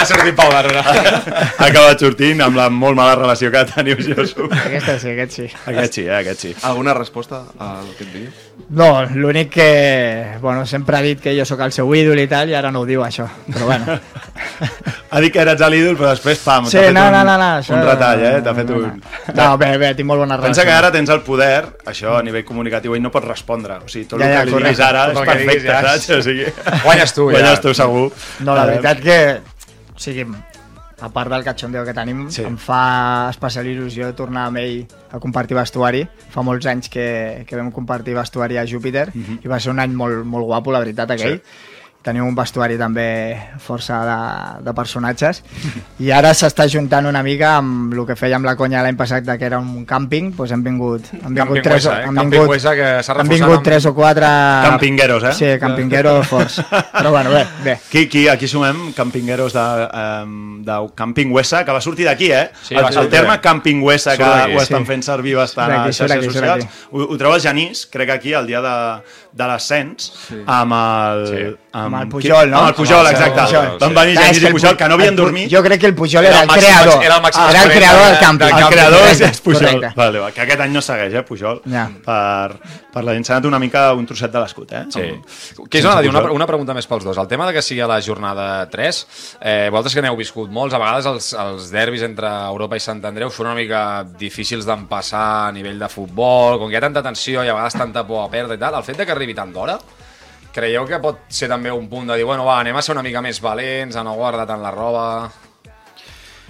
[0.02, 0.82] ha sortit Pau d'Arbre.
[0.84, 4.50] Ha acabat sortint amb la molt mala relació que teniu, Josu.
[4.52, 5.48] Aquesta sí, aquest sí.
[5.72, 6.15] Aquest sí, eh?
[6.19, 6.54] aquest sí.
[6.67, 8.30] Alguna resposta al que et digui?
[8.78, 9.69] No, l'únic que...
[10.41, 12.84] Bueno, sempre ha dit que jo sóc el seu ídol i tal, i ara no
[12.84, 13.30] ho diu, això.
[13.52, 14.00] Però bueno.
[15.13, 17.34] Ha dit que eres l'ídol, però després, pam, Sí, t'ha fet no, un, no, no,
[17.38, 18.32] no, això- un retall, eh?
[18.41, 19.04] T'ha fet no, un...
[19.38, 20.56] No, bé, bé, tinc molt bona relació.
[20.56, 21.60] Pensa que ara tens el poder,
[21.91, 23.76] això a nivell comunicatiu, ell no pot respondre.
[23.86, 26.10] O sigui, tot Ja, el ja, que li diguis ara és el perfecte, saps?
[26.17, 26.48] O sigui,
[26.84, 27.38] Guanyes tu, ja.
[27.40, 28.12] Guanyes tu, segur.
[28.42, 29.18] No, la Eh, veritat que,
[29.96, 30.26] o sigui,
[31.04, 32.44] a part del catxondeo que tenim, sí.
[32.48, 36.06] em fa especial il·lusió tornar amb ell a compartir vestuari.
[36.32, 39.40] Fa molts anys que, que vam compartir vestuari a Júpiter Mhm.
[39.44, 41.42] i va ser un any molt, molt guapo, la veritat, aquell.
[41.42, 41.73] Sí.
[42.04, 43.06] Tenim un vestuari també
[43.63, 44.16] força de,
[44.66, 45.38] de personatges
[46.04, 49.38] i ara s'està juntant una mica amb el que fèiem la conya l'any passat de
[49.39, 52.10] que era un càmping, doncs han vingut, han vingut tres, Huesa, eh?
[52.10, 54.32] Càmping vingut, Huesa, que han reforçat vingut amb- tres o quatre
[54.68, 55.34] Campingueros, eh?
[55.38, 56.60] Sí, campingueros forts.
[56.92, 57.78] Però bueno, bé, bé.
[57.88, 59.66] Aquí, aquí, aquí sumem campingueros de,
[60.26, 62.50] um, de Camping Huesa, que va sortir d'aquí, eh?
[62.68, 63.39] Sí, el, el terme.
[63.39, 64.92] Camping Huesa, que ho estan sí.
[64.92, 66.68] fent servir bastant a xarxes socials.
[66.92, 68.76] Ho, ho el Genís, crec que aquí, el dia de,
[69.32, 70.44] de l'ascens, Sí.
[70.46, 71.28] amb el...
[71.32, 71.44] Sí.
[71.74, 72.58] Amb Amb el Pujol, no?
[72.60, 73.42] Amb el Pujol, exacte.
[73.42, 73.78] Pujol.
[73.80, 75.52] Van venir Genís i el Pujol, Pu- que no havien dormit.
[75.52, 77.04] Jo crec que el Pujol era, el creador.
[77.04, 78.42] era el màxim era el creador de- del camp.
[78.42, 79.60] El creador és, és Pujol.
[79.66, 79.94] Correcte.
[79.96, 81.62] Vale, va, que aquest any no segueix, eh, Pujol.
[81.70, 81.90] Ja.
[82.06, 82.60] Per,
[82.94, 84.84] per la gent s'ha anat una mica un trosset de l'escut, eh?
[84.90, 85.08] Sí.
[85.70, 87.18] Que és una, una, una pregunta més pels dos.
[87.18, 89.08] El tema de que sigui a la jornada 3,
[89.42, 93.04] eh, vosaltres que n'heu viscut molts, a vegades els, els derbis entre Europa i Sant
[93.06, 97.02] Andreu són una mica difícils d'empassar a nivell de futbol, com que hi ha tanta
[97.04, 99.34] tensió i a vegades tanta por a perdre i tal, el fet de que arribi
[99.34, 99.78] tant d'hora,
[100.54, 103.06] creieu que pot ser també un punt de dir, bueno, va, anem a ser una
[103.06, 105.08] mica més valents, a no guardar tant la roba...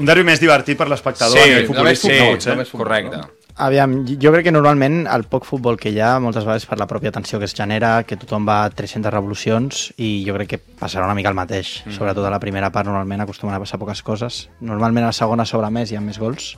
[0.01, 3.21] Un derbi més divertit per l'espectador a nivell futbolístic, sí, no correcte.
[3.61, 6.87] Aviam, jo crec que normalment el poc futbol que hi ha, moltes vegades per la
[6.89, 10.59] pròpia tensió que es genera, que tothom va a 300 revolucions i jo crec que
[10.79, 11.83] passarà una mica el mateix.
[11.85, 11.93] Mm.
[11.93, 14.47] Sobretot a la primera part normalment acostumen a passar poques coses.
[14.65, 16.55] Normalment a la segona sobre més hi ha més gols,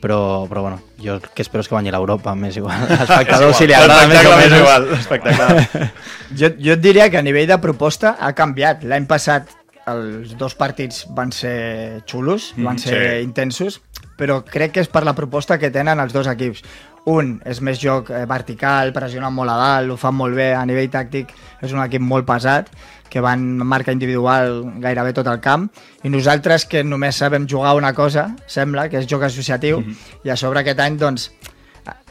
[0.00, 2.80] però, però bueno, jo el que espero és que guanyi l'Europa, m'és igual.
[2.90, 4.56] L'espectador si li agrada més o menys.
[4.60, 5.90] igual, l'espectacle.
[6.34, 8.82] Jo, jo et diria que a nivell de proposta ha canviat.
[8.90, 9.52] L'any passat
[9.86, 13.22] els dos partits van ser xulos, Mm, van ser sí.
[13.22, 13.80] intensos,
[14.18, 16.62] però crec que és per la proposta que tenen els dos equips.
[17.06, 20.64] Un és més joc eh, vertical, pressionen molt a dalt, ho fan molt bé a
[20.64, 21.30] nivell tàctic,
[21.60, 22.70] és un equip molt pesat,
[23.14, 25.68] que van marca individual gairebé tot el camp,
[26.02, 29.84] i nosaltres que només sabem jugar una cosa, sembla, que és joc associatiu,
[30.26, 31.28] i a sobre aquest any, doncs,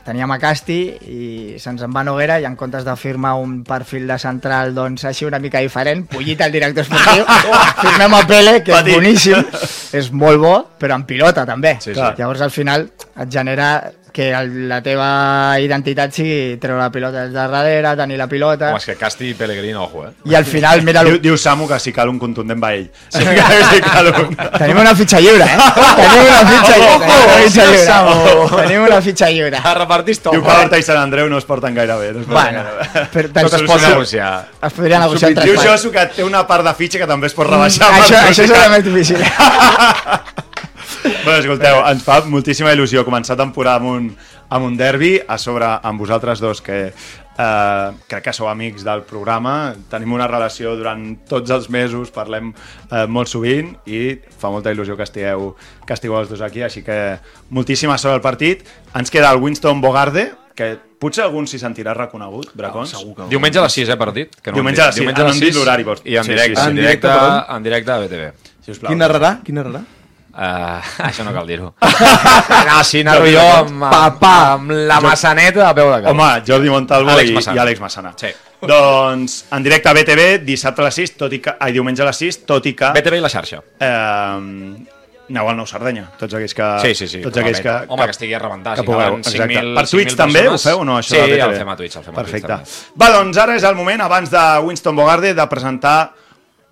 [0.04, 0.78] teníem a Casti
[1.12, 5.04] i se'ns en va Noguera i en comptes de firmar un perfil de central doncs
[5.08, 7.28] així una mica diferent, Pullit el director esportiu,
[7.84, 8.96] firmem a Pele, que és Petit.
[8.96, 9.60] boníssim,
[10.00, 11.78] és molt bo, però en pilota també.
[11.84, 12.08] Sí, sí.
[12.20, 13.74] Llavors al final et genera
[14.14, 15.08] que el, la teva
[15.60, 18.70] identitat sigui treure la pilota des de darrere, tenir la pilota...
[18.70, 20.12] Home, és que Casti i Pellegrino, ojo, eh?
[20.30, 22.86] I al final, mira, Diu, diu Samu que si cal un contundent va ell.
[23.10, 24.38] Si cal, si cal un...
[24.62, 25.58] tenim una fitxa lliure, eh?
[25.98, 27.10] Tenim una fitxa lliure.
[27.10, 28.62] Tenim una fitxa lliure.
[28.62, 29.64] Tenim una fitxa lliure.
[29.64, 32.12] A repartir Diu que l'Horta i Sant Andreu no es porten gaire bé.
[32.14, 33.06] No es porten Bueno, gaire bé.
[33.14, 34.32] per, Tot es pot negociar.
[34.70, 35.58] es podria negociar Diu.
[35.64, 37.90] Josu que té una part de fitxa que també es pot rebaixar.
[37.90, 38.62] Mm, això, això ficar.
[38.62, 39.26] serà més difícil.
[41.04, 44.06] Bueno, escolteu, ens fa moltíssima il·lusió començar temporada amb un,
[44.54, 49.02] amb un derbi, a sobre amb vosaltres dos que eh, crec que sou amics del
[49.08, 54.72] programa, tenim una relació durant tots els mesos, parlem eh, molt sovint i fa molta
[54.72, 55.54] il·lusió que estigueu,
[55.88, 57.18] que estigueu els dos aquí, així que
[57.52, 58.64] moltíssima sort al partit.
[58.96, 62.92] Ens queda el Winston Bogarde, que potser algun s'hi sentirà reconegut, Bracons.
[62.94, 63.32] segur que no.
[63.32, 64.36] Diumenge a les 6, eh, partit?
[64.40, 65.08] Que no Diumenge a les sis.
[65.10, 66.02] Ah, no han dit l'horari, vols?
[66.06, 66.70] I en Sí, directe, sí, sí.
[66.70, 67.10] en En directe,
[67.58, 68.32] en directe a BTV.
[68.64, 68.94] Sisplau.
[68.94, 69.34] Qui narrarà?
[69.44, 69.82] Qui narrarà?
[70.34, 71.68] Uh, això no cal dir-ho.
[72.70, 76.10] no, sí, narro jo amb, amb, amb la massaneta a peu de cap.
[76.14, 77.56] Home, Jordi Montalvo Àlex i, Massana.
[77.60, 78.14] i Àlex Massana.
[78.18, 78.32] Sí.
[78.64, 81.54] Doncs en directe a BTV, dissabte a les 6, tot i que...
[81.60, 82.90] Ai, diumenge a les 6, tot i que...
[82.96, 83.60] BTV i la xarxa.
[83.84, 84.88] Eh,
[85.30, 86.70] aneu al Nou Sardenya, tots aquells que...
[86.84, 87.22] Sí, sí, sí.
[87.26, 87.76] Tots aquells que.
[87.94, 88.74] Home, que estigui a rebentar.
[88.80, 89.46] Que si pugueu, exacte.
[89.54, 91.46] 5.000 Per Twitch 5.000 també ho feu o no, això Sí, de BTV?
[91.52, 92.58] el fem a Twitch, el fem a Perfecte.
[92.58, 93.00] Twitch també.
[93.04, 95.98] Va, doncs ara és el moment, abans de Winston Bogarde, de presentar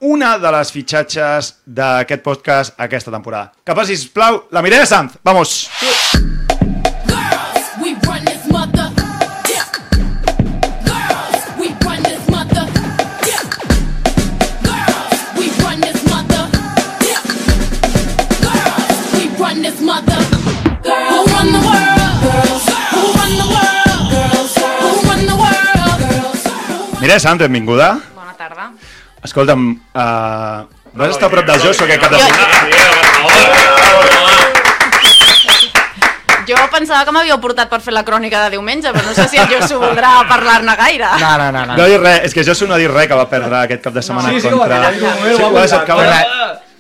[0.02, 3.52] una de les fitxatges d'aquest podcast aquesta temporada.
[3.64, 5.18] Que passi, sisplau, la Mireia Sanz.
[5.24, 5.70] Vamos!
[7.82, 8.90] We run this mother.
[9.50, 9.66] Yeah.
[10.86, 12.66] Girls, we run this mother.
[13.30, 13.46] Yeah.
[14.66, 16.44] Girls, we run this mother.
[17.06, 17.22] Yeah.
[18.42, 20.22] Girls, we run this mother.
[20.82, 22.18] Who run the world?
[22.26, 22.66] Girls.
[22.94, 24.02] Who run the world?
[24.10, 24.54] Girls.
[24.82, 25.98] Who run the world?
[26.10, 26.42] Girls.
[27.02, 28.02] Mireia Sanz, benvinguda.
[28.16, 28.74] Bona tarda.
[29.22, 30.66] Escolta'm, uh,
[30.98, 32.56] vas estar a prop del Josu aquest cap de setmana?
[36.50, 39.38] Jo pensava que m'havíeu portat per fer la crònica de diumenge, però no sé si
[39.38, 41.12] el Josu voldrà parlar-ne gaire.
[41.22, 41.62] No, no, no.
[41.70, 41.78] no.
[41.78, 43.94] No dit res, és que Josu no ha dit res que va perdre aquest cap
[43.94, 44.82] de setmana Sí, sí, contra...
[44.82, 46.20] ho ha dit, Sí, ho ha deixat caure.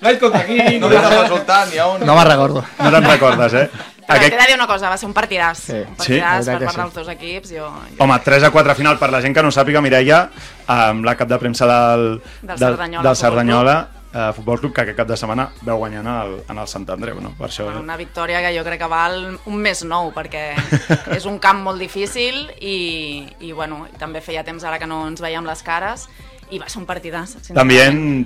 [0.01, 2.05] Vaig contra aquí, no a on.
[2.09, 2.65] No me'n recordo.
[2.79, 3.67] No te'n recordes, eh?
[4.11, 4.35] Però Aquest...
[4.35, 5.63] t'he de dir una cosa, va ser un partidàs.
[5.71, 5.79] Sí.
[5.79, 6.51] Un partidàs Sí?
[6.51, 6.81] per part sí.
[6.81, 7.55] dels dos equips.
[7.55, 7.95] Jo, jo...
[8.03, 10.25] Home, 3 a 4 final, per la gent que no sàpiga, Mireia,
[10.67, 12.05] amb la cap de premsa del,
[12.41, 13.75] Del del, Cerdanyola del Futbol Cerdanyola
[14.13, 17.21] eh, Futbol Club, que aquest cap de setmana veu guanyant el, en el Sant Andreu,
[17.23, 17.33] no?
[17.37, 17.67] Per això...
[17.79, 20.51] Una victòria que jo crec que val un més nou, perquè
[21.17, 25.23] és un camp molt difícil i, i bueno, també feia temps ara que no ens
[25.23, 26.07] veiem les cares
[26.51, 27.37] i va ser un partidàs.
[27.55, 27.81] També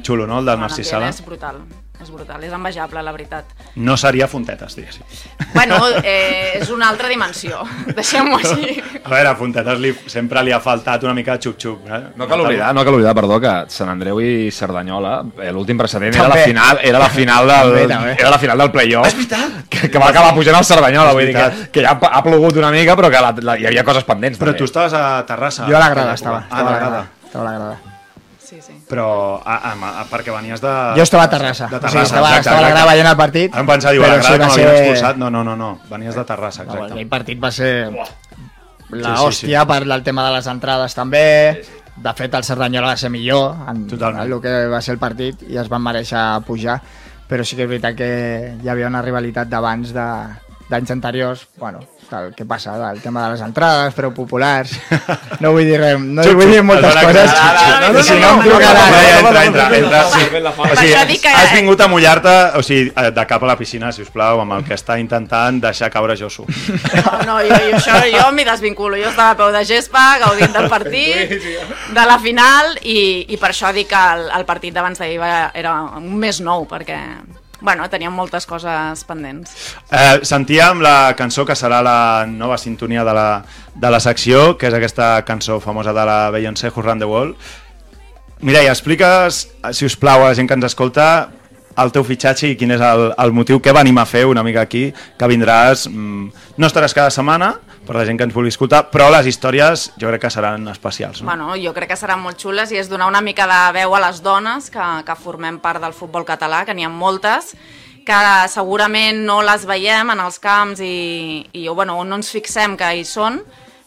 [0.05, 1.09] xulo, no?, el del No, Narcís Sala.
[1.13, 1.59] És brutal,
[2.01, 3.51] és brutal, és envejable, la veritat.
[3.77, 5.05] No seria Fontetes, diguéssim.
[5.53, 7.61] Bueno, eh, és una altra dimensió,
[7.97, 8.79] deixem-ho així.
[9.03, 11.85] A veure, a Fontetes li, sempre li ha faltat una mica de xup-xup.
[11.87, 12.01] Eh?
[12.19, 16.13] No cal oblidar, no cal oblidar, perdó, que Sant Andreu i Cerdanyola, eh, l'últim precedent
[16.17, 16.49] era la També.
[16.49, 18.17] final, era la final del, També, també.
[18.19, 19.07] era la final del playoff.
[19.07, 19.63] És veritat.
[19.69, 22.57] Que, que va acabar pujant el Cerdanyola, vull dir que, que ja ha, ha plogut
[22.57, 24.39] una mica, però que la, la, hi havia coses pendents.
[24.41, 24.65] Però també.
[24.65, 25.69] tu estaves a Terrassa.
[25.69, 26.45] Jo a la grada estava.
[26.49, 27.05] Ah, a la grada.
[27.25, 27.94] Estava a la grada.
[28.45, 28.73] Sí, sí.
[28.89, 30.71] Però a, a, a, perquè venies de...
[30.97, 31.67] Jo estava a Terrassa.
[31.71, 33.53] De O sigui, Terrassa, estava, exacte, estava a la grada veient el partit.
[33.55, 35.17] Ara em pensava, diu, a la grada sí que m'havien ser- expulsat.
[35.17, 35.71] No, no, no, no.
[35.89, 36.93] Venies de Terrassa, No, exacte.
[36.93, 41.23] aquell partit va ser Sí, la sí, hòstia per el tema de les entrades també
[41.95, 45.41] de fet, el Cerdanyola va ser millor en, en el que va ser el partit
[45.49, 46.75] i es van mereixer pujar,
[47.27, 48.09] però sí que és veritat que
[48.61, 51.79] hi havia una rivalitat d'abans de- d'anys anteriors, bueno,
[52.13, 54.71] el que passa, el tema de les entrades, preu populars,
[55.39, 58.41] no vull dir res, no vull dir moltes coses, que- no, no, si no em
[58.45, 58.93] trucaran.
[59.15, 60.05] Entra, entra, entra.
[60.05, 64.01] O sigui, has vingut a mullar-te, o sigui, eh, de cap a la piscina, si
[64.05, 66.45] us plau, amb el que està intentant deixar caure Josu.
[66.45, 68.97] No, no, jo, jo, això, jo m'hi desvinculo.
[69.01, 71.31] Jo estava a peu de gespa, gaudint del partit,
[71.95, 75.19] de la final, i, i per això dic que el, el partit d'abans d'ahir
[75.53, 76.97] era un més nou, perquè
[77.65, 79.51] bueno, teníem moltes coses pendents.
[79.89, 83.29] Eh, sentíem la cançó que serà la nova sintonia de la,
[83.73, 87.35] de la secció, que és aquesta cançó famosa de la Beyoncé, Who Run the World.
[88.45, 91.31] Mireia, expliques, si us plau, a la gent que ens escolta,
[91.81, 94.63] el teu fitxatge i quin és el, el motiu que venim a fer una mica
[94.65, 95.87] aquí, que vindràs...
[95.91, 97.51] Mm, no estaràs cada setmana,
[97.85, 101.21] per la gent que ens vulgui escoltar, però les històries jo crec que seran especials.
[101.21, 101.29] No?
[101.29, 104.01] Bueno, jo crec que seran molt xules i és donar una mica de veu a
[104.07, 107.53] les dones que, que formem part del futbol català, que n'hi ha moltes,
[108.05, 108.21] que
[108.53, 113.05] segurament no les veiem en els camps i, i bueno, no ens fixem que hi
[113.07, 113.41] són,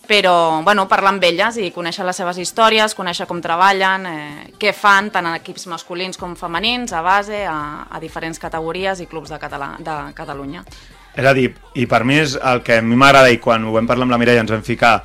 [0.08, 4.72] però bueno, parlar amb elles i conèixer les seves històries, conèixer com treballen, eh, què
[4.72, 9.28] fan, tant en equips masculins com femenins, a base, a, a diferents categories i clubs
[9.28, 10.64] de, Català, de Catalunya.
[11.12, 13.74] És a dir, i per mi és el que a mi m'agrada i quan ho
[13.74, 14.96] vam parlar amb la Mireia ens vam ficar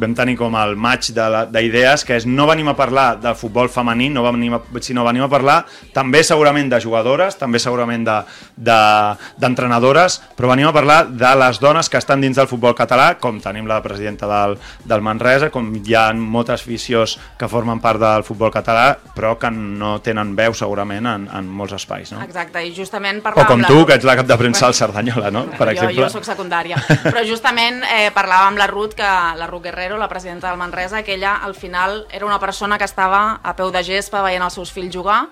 [0.00, 0.74] vam tenir com el
[1.14, 4.60] de la- d'idees que és no venim a parlar del futbol femení no venim a,
[4.80, 8.22] sinó venim a parlar també segurament de jugadores, també segurament de-
[8.56, 13.16] de- d'entrenadores però venim a parlar de les dones que estan dins del futbol català,
[13.20, 18.00] com tenim la presidenta del, del Manresa, com hi ha moltes aficions que formen part
[18.00, 22.22] del futbol català però que no tenen veu segurament en, en molts espais no?
[22.24, 23.46] Exacte, i justament o parlàvem...
[23.50, 25.44] com la- tu, que ets la cap de premsa al Cerdanyola no?
[25.58, 26.78] per jo, exemple jo sóc secundària.
[27.02, 31.02] Però justament eh, parlava amb la Ruth, que, la Ruth Guerrero, la presidenta del Manresa,
[31.02, 34.54] que ella al final era una persona que estava a peu de gespa veient els
[34.54, 35.24] seus fills jugar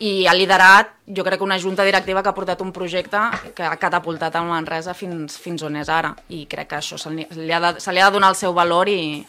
[0.00, 3.20] i ha liderat, jo crec que una junta directiva que ha portat un projecte
[3.54, 6.14] que ha catapultat el Manresa fins, fins on és ara.
[6.32, 8.30] I crec que això se li, se li, ha, de, se li ha de donar
[8.32, 9.20] el seu valor i,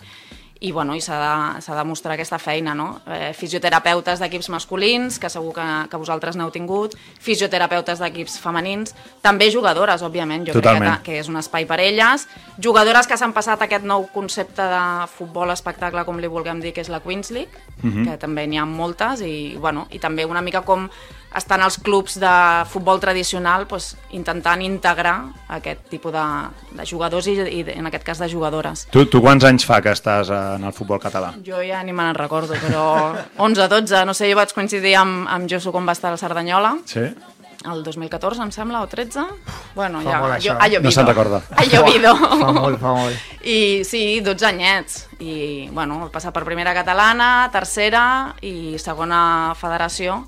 [0.61, 1.17] i, bueno, i s'ha
[1.57, 2.99] de, de mostrar aquesta feina, no?
[3.09, 8.93] Eh, fisioterapeutes d'equips masculins, que segur que, que vosaltres n'heu tingut, fisioterapeutes d'equips femenins,
[9.25, 10.85] també jugadores, òbviament, jo Totalment.
[10.85, 12.27] crec que, que és un espai per elles,
[12.61, 14.83] jugadores que s'han passat aquest nou concepte de
[15.15, 18.05] futbol espectacle, com li vulguem dir, que és la Queens League, Mhm.
[18.05, 20.87] que també n'hi ha moltes, i, bueno, i també una mica com
[21.35, 22.31] estan els clubs de
[22.71, 25.15] futbol tradicional doncs, intentant integrar
[25.47, 26.25] aquest tipus de,
[26.75, 28.87] de jugadors i, i, en aquest cas de jugadores.
[28.91, 31.33] Tu, tu quants anys fa que estàs eh, en el futbol català?
[31.45, 32.85] Jo ja ni me'n recordo, però
[33.37, 36.21] 11, 12, no sé, jo vaig coincidir amb, amb Josu quan va estar a la
[36.21, 37.07] Cerdanyola, Sí?
[37.61, 39.21] el 2014, em sembla, o 13.
[39.75, 40.81] Bueno, Fa ja, molt, jo, llovido.
[40.81, 41.41] No se'n recorda.
[41.57, 42.15] Ha llovido.
[42.17, 43.35] Fa molt, fa molt.
[43.45, 44.95] I sí, 12 anyets.
[45.21, 50.23] I, bueno, passar per primera catalana, tercera i segona federació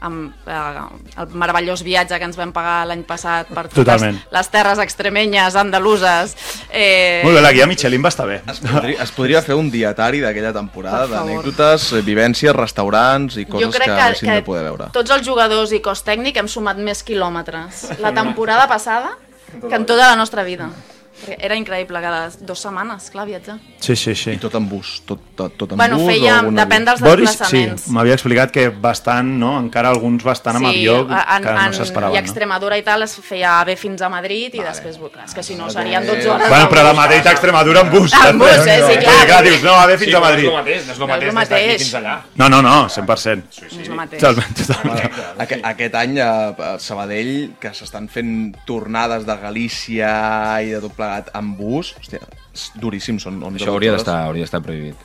[0.00, 4.18] amb eh, el meravellós viatge que ens vam pagar l'any passat per totes Totalment.
[4.32, 6.36] les terres extremenyes, andaluses.
[6.70, 8.42] Eh, Molt bé, la guia Michelin va estar bé.
[8.46, 13.52] Es podria, es podria fer un dietari d'aquella temporada, d'anècdotes, eh, vivències, restaurants i jo
[13.56, 14.90] coses crec que, que, haguéssim que de poder veure.
[14.92, 19.16] tots els jugadors i cos tècnic hem sumat més quilòmetres la temporada passada
[19.60, 20.70] que en tota la nostra vida.
[21.16, 23.56] Perquè Era increïble, cada dues setmanes, clar, viatjar.
[23.80, 24.32] Sí, sí, sí.
[24.32, 27.00] I tot en bus, tot, tot, tot en Bueno, bus fèiem- o alguna depèn dels
[27.00, 27.88] Boris, sí, desplaçaments.
[27.88, 29.58] m'havia explicat que bastant, no?
[29.58, 32.14] encara alguns bastant amb avió que en, no en, s'esperaven.
[32.14, 32.26] I a no?
[32.26, 35.54] Extremadura i tal es feia AVE fins a Madrid i després, clar, és que si
[35.56, 36.48] no serien 12 hores.
[36.48, 36.92] Bueno, però de.
[36.94, 38.12] Madrid a Extremadura en bus.
[38.28, 39.14] En bus, eh, sí, clar.
[39.14, 40.44] Perquè, clar, dius, no, a ver fins Sí, a Madrid.
[40.44, 41.82] és el mateix, no és el No és mateix d'aquí mateix.
[41.82, 42.20] fins allà.
[42.36, 43.44] No, no, no, 100%.
[43.72, 44.20] No és el mateix.
[44.20, 45.10] Totalment, totalment.
[45.38, 50.92] Aquest, aquest any a, a Sabadell, que s'estan fent tornades de Galícia i de tot
[51.06, 52.22] plegat amb bus, hòstia,
[52.54, 54.98] és duríssim, són 11 Això hauria d'estar hauria d'estar prohibit.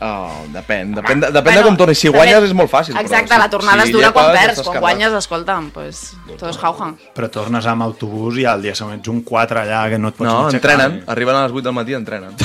[0.00, 2.00] Oh, depèn, depèn, de, depèn de com tornis.
[2.00, 2.96] Si guanyes és molt fàcil.
[2.96, 6.00] Exacte, però la tornada si es dura quan perds, quan guanyes, escolta'm, pues,
[6.32, 6.88] tot és jauja.
[7.16, 10.16] Però tornes amb autobús i al dia següent ets un 4 allà que no et
[10.16, 12.36] pots No, entrenen, arriben a les 8 del matí, entrenen.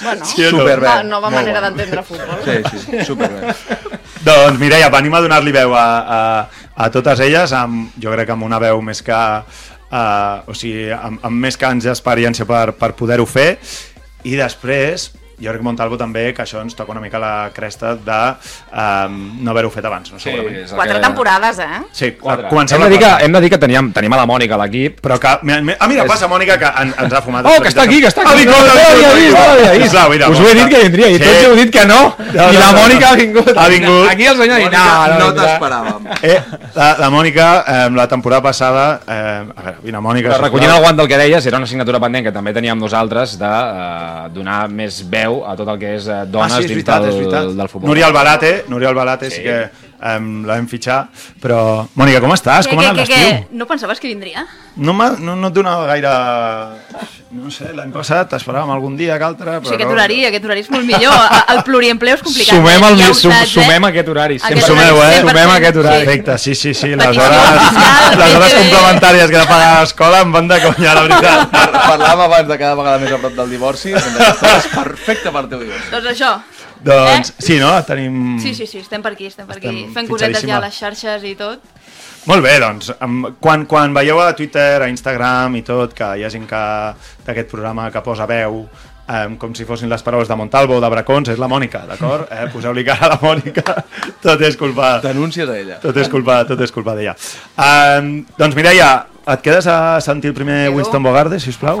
[0.00, 0.50] Bueno, Sí no?
[0.50, 0.86] Superbé.
[0.86, 2.38] no, nova molt manera d'entendre futbol.
[2.46, 3.52] Sí, sí, superbé.
[4.24, 6.20] Doncs Mireia, venim a donar-li veu a, a,
[6.72, 9.18] a totes elles, amb, jo crec que amb una veu més que,
[9.90, 13.50] uh, o sigui, amb, amb més que anys d'experiència per, per poder-ho fer,
[14.24, 17.94] i després, jo crec que Montalvo també, que això ens toca una mica la cresta
[17.96, 18.18] de
[18.72, 20.18] um, no haver-ho fet abans, no?
[20.20, 20.56] segurament.
[20.64, 21.80] és el Quatre que- temporades, eh?
[21.92, 22.48] Sí, Quatre.
[22.48, 24.54] comencem Hem la de, dir que, hem de dir que teníem, tenim a la Mònica
[24.54, 25.00] a l'equip.
[25.00, 25.28] Però que...
[25.28, 27.46] Ah, mira, passa Mònica, que en, ens ha fumat.
[27.46, 28.44] Oh, que està aquí, que està Ah, aquí.
[28.44, 29.82] vingut, no l'havia vist, no l'havia vist.
[29.90, 31.24] Sisplau, mira, Us ho he dit que vindria i Sí.
[31.24, 32.00] tots heu dit que no.
[32.30, 33.50] I la Mònica ha vingut.
[33.56, 34.08] Ha vingut.
[34.10, 36.08] Aquí el senyor ha dit, no, no, t'esperàvem.
[36.22, 36.38] Eh,
[36.74, 39.00] la, la Mònica, eh, la temporada passada...
[39.06, 40.28] Eh, a veure, vine, Mònica...
[40.34, 43.38] Però recollint el guant del que deies, era una assignatura pendent que també teníem nosaltres
[43.40, 46.64] de eh, donar més veu veu a tot el que és eh, dones Ah, sí,
[46.64, 47.54] és dins veritat, del, és veritat.
[47.62, 47.88] del futbol.
[47.92, 49.42] Núria Albalate, Núria Albalate sí, Sí.
[49.42, 51.04] que um, la vam fitxar,
[51.42, 51.86] però...
[51.98, 52.66] Mònica, com estàs?
[52.66, 53.56] Què, com ha anat l'estiu?
[53.60, 54.46] No pensaves que vindria?
[54.80, 56.12] No, no, no et donava gaire...
[57.30, 59.94] No sé, l'any passat esperàvem algun dia que altre, O però sigui, aquest no.
[59.94, 61.14] horari, aquest horari és molt millor.
[61.52, 62.56] El pluriempleo és complicat.
[62.56, 62.88] Sumem, eh?
[62.88, 63.50] el, Ja sum, saps, eh?
[63.52, 64.38] sumem aquest horari.
[64.40, 65.20] Aquest Sempre Sumeu, eh?
[65.20, 65.54] Sumem sí.
[65.60, 66.08] aquest horari.
[66.08, 66.90] Perfecte, sí, sí, sí.
[66.98, 67.70] Les hores,
[68.18, 71.54] les hores complementàries que he de pagar a l'escola em van de conya, la veritat.
[71.76, 73.94] Parlàvem abans de cada vegada més a prop del divorci,
[74.74, 75.86] perfecte per teu divorci.
[75.94, 76.34] Doncs això.
[76.84, 77.72] Doncs sí, no?
[77.84, 78.38] Tenim...
[78.40, 79.68] Sí, sí, sí, estem per aquí, estem per aquí.
[79.68, 81.64] Estem Fent cosetes ja a les xarxes i tot.
[82.28, 86.24] Molt bé, doncs, amb, quan, quan veieu a Twitter, a Instagram i tot, que hi
[86.24, 86.62] ha gent que
[87.26, 90.90] d'aquest programa que posa veu, um, com si fossin les paraules de Montalvo o de
[90.92, 92.28] Bracons, és la Mònica, d'acord?
[92.28, 92.46] Eh?
[92.54, 93.76] Poseu-li cara a la Mònica,
[94.22, 94.98] tot és culpa...
[95.04, 95.80] Denúncies a ella.
[95.82, 97.16] Tot és culpa, tot és culpa d'ella.
[97.56, 98.92] Um, doncs Mireia,
[99.32, 101.78] et quedes a sentir el primer Winston Bogarde, si us plau?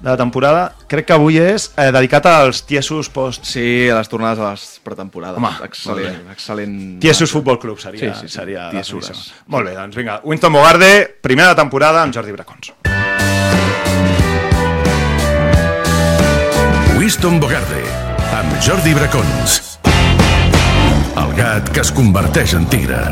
[0.00, 0.72] De la temporada.
[0.90, 3.44] Crec que avui és eh, dedicat als tiesos post...
[3.48, 5.38] Sí, a les tornades a les pretemporades.
[5.40, 6.76] Home, excel·lent, molt excel·lent.
[7.02, 8.36] Tiesos Futbol Club seria, Sí, sí, sí.
[8.38, 9.26] seria la Tiesures.
[9.46, 10.20] Molt bé, doncs vinga.
[10.24, 12.72] Winston Bogarde, primera temporada amb Jordi Bracons.
[16.98, 17.82] Winston Bogarde,
[18.38, 19.58] amb Jordi Bracons.
[21.14, 23.02] El gat que es converteix en tigre.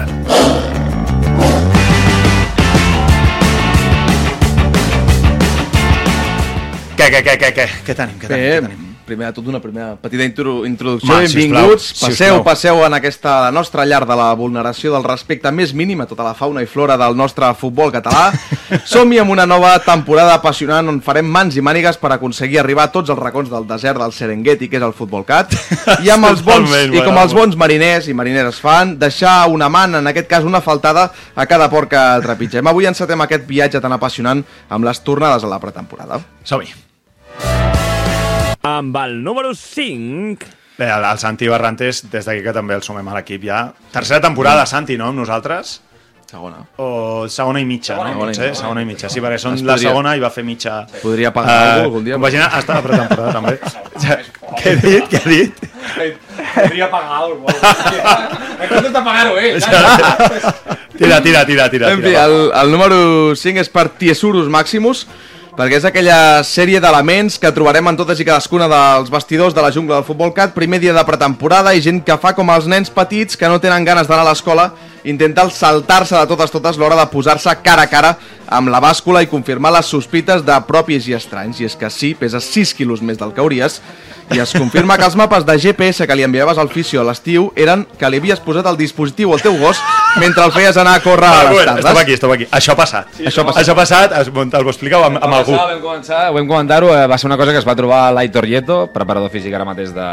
[7.03, 8.89] Què, què, què, què, què, què tenim, què tenim, Bé, què tenim?
[9.03, 11.11] primer de tot una primera petita intro introducció.
[11.11, 12.43] Home, Benvinguts, sisplau, passeu, sisplau.
[12.47, 16.23] passeu en aquesta la nostra llar de la vulneració del respecte més mínim a tota
[16.23, 18.29] la fauna i flora del nostre futbol català.
[18.93, 22.93] Som-hi amb una nova temporada apassionant on farem mans i mànigues per aconseguir arribar a
[22.95, 25.59] tots els racons del desert del Serengeti, que és el Futbol Cat,
[26.07, 29.99] i amb els bons, i com els bons mariners i marineres fan, deixar una man,
[29.99, 32.71] en aquest cas una faltada, a cada port que trepitgem.
[32.71, 36.23] Avui encetem aquest viatge tan apassionant amb les tornades a la pretemporada.
[36.47, 36.92] Som-hi.
[38.63, 40.47] Amb el número 5...
[40.79, 43.65] Bé, el, el Santi Barrantes, des d'aquí que també el sumem a l'equip ja.
[43.93, 45.81] Tercera temporada, Santi, no?, amb nosaltres.
[46.33, 46.63] Segona.
[46.81, 48.25] O segona i mitja, Segona i no?
[48.25, 48.41] mitja.
[48.41, 49.11] Potser, segona i mitja.
[49.13, 50.79] Sí, perquè són Es la podria- segona i va fer mitja...
[51.03, 53.59] Podria pagar algú algun dia, Compagina, està a la pretemporada, també.
[54.63, 55.11] Què he dit?
[55.13, 55.61] Què he dit?
[56.55, 57.75] Podria pagar cosa.
[58.63, 59.51] En comptes de pagar-ho, eh?
[60.97, 61.93] Tira, tira, tira, tira.
[61.93, 62.99] En fi, el, el número
[63.37, 65.05] 5 és per Tiesurus Maximus,
[65.53, 69.73] perquè és aquella sèrie d'elements que trobarem en totes i cadascuna dels vestidors de la
[69.75, 72.89] jungla del Futbol Cat, primer dia de pretemporada i gent que fa com els nens
[72.93, 74.71] petits que no tenen ganes d'anar a l'escola,
[75.05, 78.15] intenta saltar-se de totes totes l'hora de posar-se cara a cara
[78.49, 81.61] amb la bàscula i confirmar les sospites de propis i estranys.
[81.61, 83.81] I és que sí, pesa 6 quilos més del que hauries,
[84.33, 87.51] i es confirma que els mapes de GPS que li enviaves al fisio a l'estiu
[87.57, 89.81] eren que li havies posat el dispositiu al teu gos
[90.21, 91.85] mentre el feies anar a córrer a Va, les bueno, tardes.
[91.85, 92.47] Estava aquí, estava aquí.
[92.51, 93.07] Això ha passat.
[93.17, 93.63] Sí, això ha passat.
[93.63, 95.57] Això ha passat, es, Montalvo, explica-ho amb, amb algú.
[95.57, 98.79] Vam començar, vam comentar-ho, eh, va ser una cosa que es va trobar l'Aitor Lleto,
[98.93, 100.09] preparador físic ara mateix de,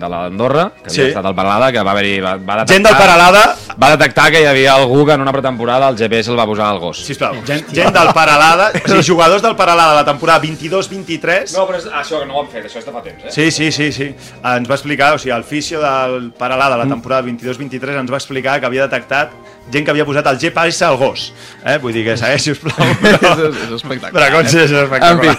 [0.00, 1.08] de l'Andorra, que havia Sí.
[1.10, 2.20] estat al Paralada, que va haver-hi...
[2.20, 3.44] Va, va detectar, Gent del Paralada...
[3.82, 6.68] Va detectar que hi havia algú que en una pretemporada el GPS el va posar
[6.70, 7.04] al gos.
[7.04, 11.54] Sisplau, gent, gent del Paralada, o sigui, jugadors del Paralada la temporada 22-23...
[11.56, 13.32] No, però és, això que no ho han fet, això és de fa temps, eh?
[13.34, 14.08] Sí, sí, sí, sí.
[14.44, 18.60] Ens va explicar, o sigui, el fisio del Paralada la temporada 22-23 ens va explicar
[18.60, 19.33] que havia detectat
[19.72, 21.30] gent que havia posat el GPS al gos.
[21.64, 21.78] Eh?
[21.82, 22.74] Vull dir que segueix, sisplau.
[22.78, 24.12] és, és espectacular.
[24.12, 25.38] Però com si és espectacular.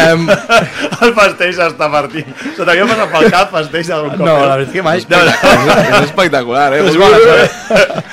[0.00, 0.36] En fi,
[1.04, 2.30] el pastell s'està partint.
[2.56, 4.24] Se t'havia passat pel cap pastell d'algun cop?
[4.24, 4.46] No, eh?
[4.48, 5.04] la veritat que mai.
[5.10, 5.76] No, no.
[5.82, 6.82] És espectacular, eh?
[6.88, 7.20] És bona,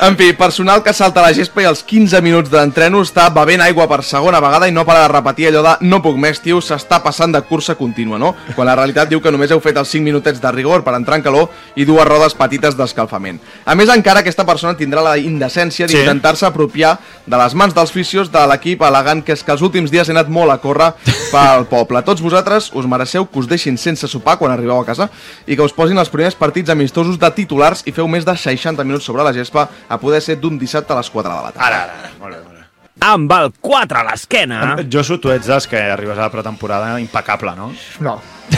[0.08, 3.88] En fi, personal que salta la gespa i als 15 minuts d'entreno està bevent aigua
[3.90, 7.00] per segona vegada i no para de repetir allò de no puc més, tio, s'està
[7.04, 8.34] passant de cursa contínua, no?
[8.56, 11.18] Quan la realitat diu que només heu fet els 5 minutets de rigor per entrar
[11.18, 13.40] en calor i dues rodes petites d'escalfament.
[13.66, 15.95] A més, encara aquesta persona tindrà la indecència Sí.
[15.95, 19.91] d'intentar-se apropiar de les mans dels fisios de l'equip elegant que és que els últims
[19.93, 20.91] dies he anat molt a córrer
[21.34, 22.02] pel poble.
[22.04, 25.10] Tots vosaltres us mereixeu que us deixin sense sopar quan arribeu a casa
[25.45, 28.84] i que us posin els primers partits amistosos de titulars i feu més de 60
[28.84, 31.67] minuts sobre la gespa a poder ser d'un dissabte a les 4 de la tarda.
[31.67, 32.65] Ara, ara, molt bé, molt bé.
[33.06, 34.62] Amb el 4 a l'esquena...
[34.89, 37.69] Josu, tu ets dels que arribes a la pretemporada impecable, no?
[38.02, 38.15] No.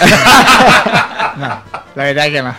[1.42, 1.50] no,
[1.96, 2.54] la veritat que no.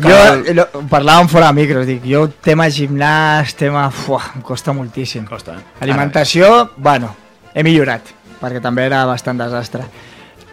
[0.00, 3.88] Jo, Cal- lo, parlàvem fora de micros, dic, jo tema gimnàs, tema...
[3.90, 5.26] Fuà, em costa moltíssim.
[5.28, 5.64] Costa, eh?
[5.84, 7.12] Alimentació, bueno,
[7.54, 8.08] he millorat,
[8.40, 9.84] perquè també era bastant desastre.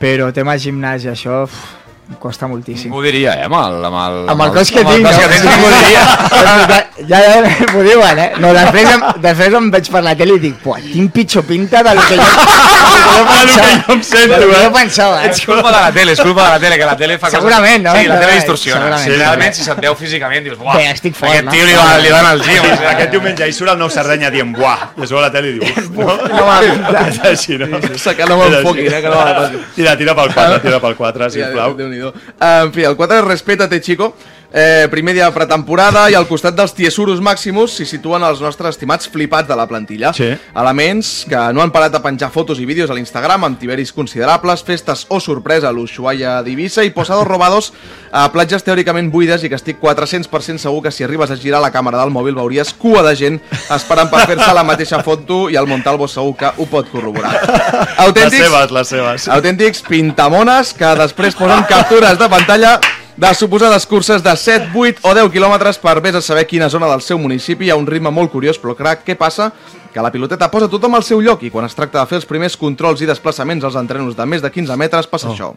[0.02, 1.87] Però tema gimnàs i això, em
[2.20, 2.90] costa moltíssim.
[2.92, 3.86] M'ho diria, eh, amb el...
[3.90, 5.22] Amb el, Amb el cos que amb el tinc, cos no?
[5.22, 6.04] que tens, m'ho diria.
[7.12, 8.30] ja, ja, ja m'ho diuen, eh?
[8.42, 11.84] No, després, em, després em veig per la tele i dic, puah, tinc pitjor pinta
[11.88, 14.64] del que jo, del que jo em sento, Del que eh?
[14.64, 15.32] jo pensava, eh?
[15.34, 17.84] És culpa de la tele, és culpa de la tele, que la tele fa Segurament,
[17.84, 17.92] no?
[17.92, 18.04] coses...
[18.04, 18.80] Sí, la tele distorsiona.
[18.80, 19.06] segurament.
[19.12, 21.88] Sí, realment, si se't veu físicament, dius, buah, Bé, estic fort, aquest tio li, va,
[22.02, 22.64] li van al gym.
[22.68, 25.52] Sí, aquest diumenge hi surt el nou Sardenya dient buah, i es veu la tele
[25.52, 26.18] i diu no?
[26.24, 27.12] No m'ha pintat.
[27.12, 27.82] És així, no?
[27.84, 29.62] Sí, sí, que no m'enfoquin, eh.
[29.76, 31.76] Tira, tira pel 4, tira pel 4, Tira, sisplau.
[31.98, 32.14] Déu-n'hi-do.
[32.14, 34.14] déu En fi, el 4 és Respétate, chico.
[34.54, 38.78] Eh, primer dia de pretemporada i al costat dels Tiesurus Maximus s'hi situen els nostres
[38.78, 40.14] estimats flipats de la plantilla.
[40.16, 40.30] Sí.
[40.56, 44.64] Elements que no han parat de penjar fotos i vídeos a l'Instagram amb tiberis considerables,
[44.64, 47.74] festes o sorpresa a l'Ushuaia d'Ibissa i posados robados
[48.12, 51.74] a platges teòricament buides i que estic 400% segur que si arribes a girar la
[51.76, 53.42] càmera del mòbil veuries cua de gent
[53.76, 57.36] esperant per fer-se la mateixa foto i el Montalvo segur que ho pot corroborar.
[58.08, 59.28] Autèntics, Les seves, les seves.
[59.28, 62.78] autèntics pintamones que després posen captures de pantalla
[63.18, 66.88] de suposades curses de 7, 8 o 10 quilòmetres per vés a saber quina zona
[66.92, 69.50] del seu municipi hi ha un ritme molt curiós, però clar, què passa?
[69.94, 72.30] Que la piloteta posa tothom al seu lloc i quan es tracta de fer els
[72.30, 75.56] primers controls i desplaçaments als entrenos de més de 15 metres passa això.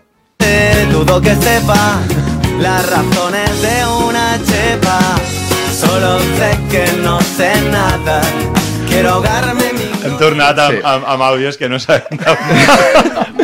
[0.90, 2.00] Dudo que sepa
[2.58, 3.76] las razones de
[4.08, 4.98] una chepa.
[5.76, 8.22] Solo sé que no sé nada.
[8.88, 9.69] Quiero ahogarme.
[10.10, 10.80] Hem tornat amb, Sí.
[10.84, 12.34] amb, amb àudios que no sabem de,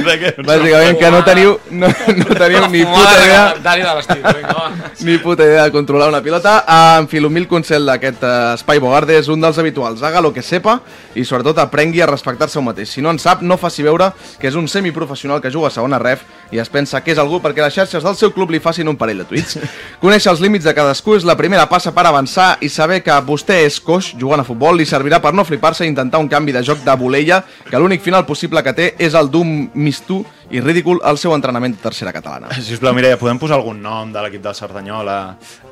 [0.06, 4.22] de què Bàsicament que no teniu, no, no teniu ni puta idea Dani de vestit,
[4.22, 4.90] vinga, va.
[5.06, 6.56] ni puta idea de controlar una pilota.
[6.98, 10.02] En fi, l'humil consell d'aquest eh, espai Bogarde és un dels habituals.
[10.06, 10.80] Haga lo que sepa
[11.14, 12.90] i sobretot aprengui a respectar-se un mateix.
[12.90, 14.10] Si no en sap, no faci veure
[14.40, 17.40] que és un semiprofessional que juga a segona ref i es pensa que és algú
[17.42, 19.58] perquè les xarxes del seu club li facin un parell de tuits.
[20.02, 23.62] Conèixer els límits de cadascú és la primera passa per avançar i saber que vostè
[23.66, 26.64] és coix jugant a futbol li servirà per no flipar-se i intentar un canvi de
[26.66, 31.00] joc de volella que l'únic final possible que té és el d'un mistú i ridícul
[31.02, 32.46] al seu entrenament de tercera catalana.
[32.62, 35.16] Sisplau, Mireia, podem posar algun nom de l'equip del Cerdanyola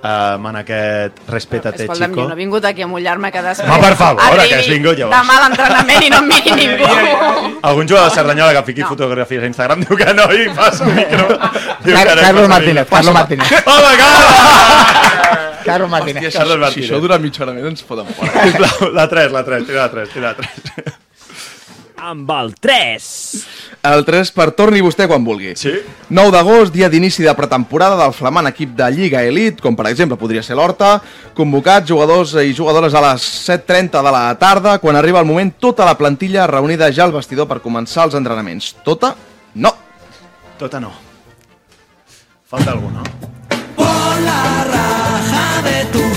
[0.02, 2.28] eh, en aquest Respétate, Escolta'm, jo chico?
[2.28, 4.98] no he vingut aquí a mullar-me que després Home, per favor, arribi que has vingut
[4.98, 5.14] llavors.
[5.14, 6.90] demà a l'entrenament i no em miri ningú.
[7.62, 8.88] Algun jugador de Cerdanyola que fiqui no.
[8.88, 11.28] fotografies a Instagram diu que no i passa un micro.
[11.86, 12.88] Diu Car no, Carlos Martínez.
[12.90, 13.52] Carlos Martínez.
[13.64, 15.23] Home, Carlos!
[15.64, 16.22] Carlos Martínez.
[16.22, 16.90] Hòstia, Carlos si, si Martínez.
[16.90, 18.44] això dura mitja hora més ens foten fora.
[18.44, 21.00] Sisplau, la 3, la 3, tira la 3, tira la 3.
[22.04, 23.04] Amb el 3.
[23.88, 25.54] El 3 per torni vostè quan vulgui.
[25.56, 25.72] Sí?
[26.12, 30.18] 9 d'agost, dia d'inici de pretemporada del flamant equip de Lliga Elite, com per exemple
[30.20, 30.98] podria ser l'Horta,
[31.36, 35.86] convocats jugadors i jugadores a les 7.30 de la tarda, quan arriba el moment tota
[35.88, 38.74] la plantilla reunida ja al vestidor per començar els entrenaments.
[38.84, 39.14] Tota?
[39.54, 39.72] No.
[40.60, 40.92] Tota no.
[42.52, 43.04] Falta algú, no?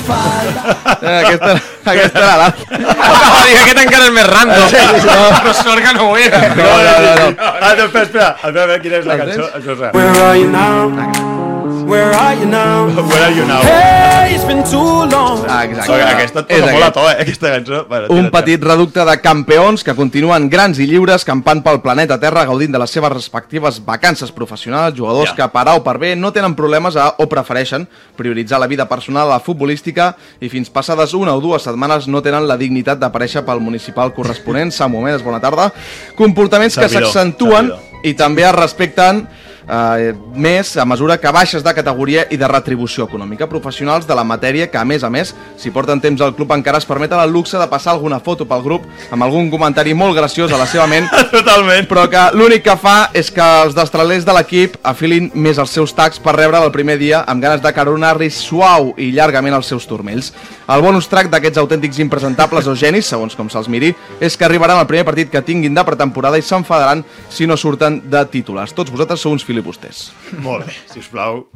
[0.07, 1.51] Eh, aquesta,
[1.83, 2.47] aquesta era la...
[2.47, 4.69] Acaba de dir, aquest encara és més random.
[4.71, 5.27] Sí, sí, no.
[5.41, 6.41] Però sort que no ho era.
[6.55, 7.29] No, no, no, no.
[7.67, 8.29] Ah, no, espera, espera.
[8.41, 9.51] A veure, a veure quina és la cançó.
[9.59, 9.93] Això és res.
[9.97, 11.56] Where are you now?
[11.85, 12.87] Where are you now?
[13.09, 13.61] Where are you now?
[13.61, 15.45] Hey, it's been too long.
[15.47, 15.91] Ah, exacte.
[15.91, 17.81] Okay, aquesta et posa molt a to, eh, aquesta cançó.
[17.87, 22.17] Bueno, Un tira, petit reducte de campeons que continuen grans i lliures campant pel planeta
[22.19, 25.35] Terra gaudint de les seves respectives vacances professionals, jugadors Ja.
[25.35, 28.87] que per A o per B no tenen problemes a, o prefereixen prioritzar la vida
[28.89, 32.97] personal a la futbolística i fins passades una o dues setmanes no tenen la dignitat
[32.99, 34.71] d'aparèixer pel municipal corresponent.
[34.71, 35.71] Samu Medes, bona tarda.
[36.15, 37.71] Comportaments que s'accentuen
[38.03, 39.27] i també es respecten
[39.67, 43.47] eh, més a mesura que baixes de categoria i de retribució econòmica.
[43.47, 46.79] Professionals de la matèria que, a més a més, si porten temps al club encara
[46.81, 50.51] es permeten el luxe de passar alguna foto pel grup amb algun comentari molt graciós
[50.51, 51.87] a la seva ment, Totalment.
[51.89, 55.93] però que l'únic que fa és que els destralers de l'equip afilin més els seus
[55.95, 59.87] tacs per rebre del primer dia amb ganes de caronar-li suau i llargament els seus
[59.87, 60.31] turmells.
[60.67, 64.79] El bonus track d'aquests autèntics impresentables o genis, segons com se'ls miri, és que arribaran
[64.79, 68.73] al primer partit que tinguin de pretemporada i s'enfadaran si no surten de titulars.
[68.75, 70.11] Tots vosaltres sou uns filibusters.
[70.43, 71.47] Molt bé, sisplau.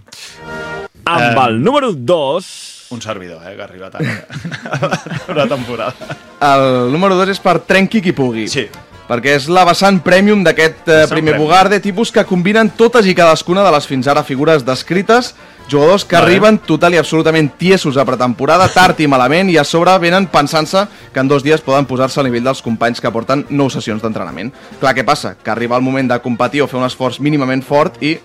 [1.05, 1.45] Amb Eh.
[1.47, 2.87] el número 2.
[2.91, 3.99] Un servidor, eh, que ha arribat a
[5.31, 5.93] una temporada.
[6.41, 8.47] El número 2 és per trenqui qui pugui.
[8.49, 8.67] Sí.
[9.11, 11.37] Perquè és la vessant premium d'aquest eh, primer premium.
[11.45, 15.33] Bogarde, tipus que combinen totes i cadascuna de les fins ara figures descrites,
[15.71, 16.27] jugadors que Vale.
[16.27, 20.85] arriben total i absolutament tiesos a pretemporada, tard i malament, i a sobre venen pensant-se
[21.13, 24.51] que en dos dies poden posar-se al nivell dels companys que porten nou sessions d'entrenament.
[24.81, 25.35] Clar, què passa?
[25.39, 28.17] Que arriba el moment de competir o fer un esforç mínimament fort i...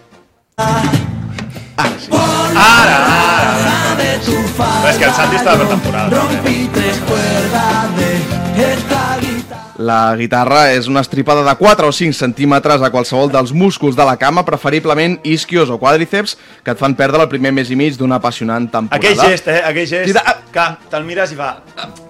[0.56, 2.10] Ara sí.
[2.10, 3.56] Ara, ara.
[4.56, 6.10] Però és que el Santi està de pretemporada.
[9.78, 14.04] La guitarra és una estripada de 4 o 5 centímetres a qualsevol dels músculs de
[14.08, 17.98] la cama, preferiblement isquios o quàdriceps, que et fan perdre el primer mes i mig
[18.00, 18.96] d'una apassionant temporada.
[18.96, 19.60] Aquell gest, eh?
[19.68, 21.50] Aquell gest Sí, de- que te'l mires i fa...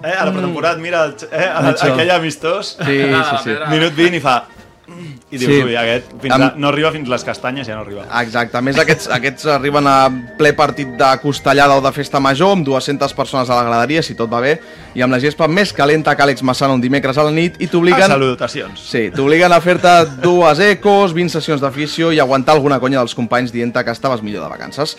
[0.01, 0.13] Eh?
[0.15, 1.49] A la pretemporada et mira el, eh?
[1.51, 2.77] a, aquell amistós.
[2.79, 3.57] Sí, sí, sí.
[3.73, 4.37] Minut 20 i fa...
[4.87, 5.63] I dius, Sí.
[5.63, 8.05] ui, aquest fins Am- a, no arriba fins les castanyes, ja no arriba.
[8.21, 10.07] Exacte, a més aquests, aquests arriben a
[10.37, 14.15] ple partit de costellada o de festa major amb 200 persones a la graderia, si
[14.15, 14.53] tot va bé,
[14.95, 17.67] i amb la gespa més calenta que Àlex Massana un dimecres a la nit i
[17.67, 18.07] t'obliguen...
[18.07, 18.79] salutacions.
[18.79, 23.51] Sí, t'obliguen a fer-te dues ecos, 20 sessions d'afició i aguantar alguna conya dels companys
[23.51, 24.95] dient-te que estaves millor de vacances.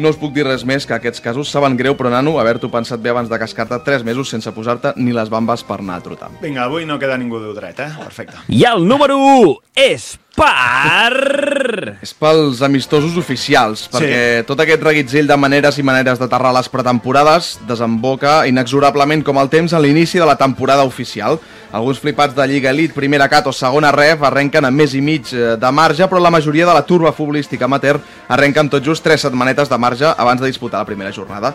[0.00, 3.02] No us puc dir res més que aquests casos saben greu, però nano, haver-t'ho pensat
[3.04, 6.30] bé abans de cascar-te 3 mesos sense posar-te ni les bambes per anar a trotar.
[6.40, 7.90] Vinga, avui no queda ningú dur dret, eh?
[8.00, 8.40] Perfecte.
[8.48, 9.52] I el número 1
[9.84, 11.98] és per...
[12.00, 17.58] És pels amistosos oficials, perquè tot aquest reguitzell de maneres i maneres d'aterrar les pretemporades
[17.68, 21.36] desemboca inexorablement com el temps a l'inici de la temporada oficial.
[21.72, 25.30] Alguns flipats de Lliga Elite, Primera Cat o Segona Ref arrenquen amb més i mig
[25.32, 27.96] eh, de marge, però la majoria de la turba futbolística amateur
[28.28, 31.54] arrenca amb tot just 3 setmanetes de marge abans de disputar la primera jornada.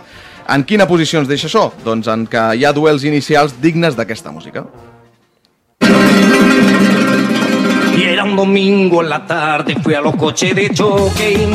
[0.50, 1.68] En quina posició ens deixa això?
[1.86, 4.66] Doncs en que hi ha duels inicials dignes d'aquesta música.
[7.98, 11.48] Y era un domingo en la tarde, fui a los coches de choque.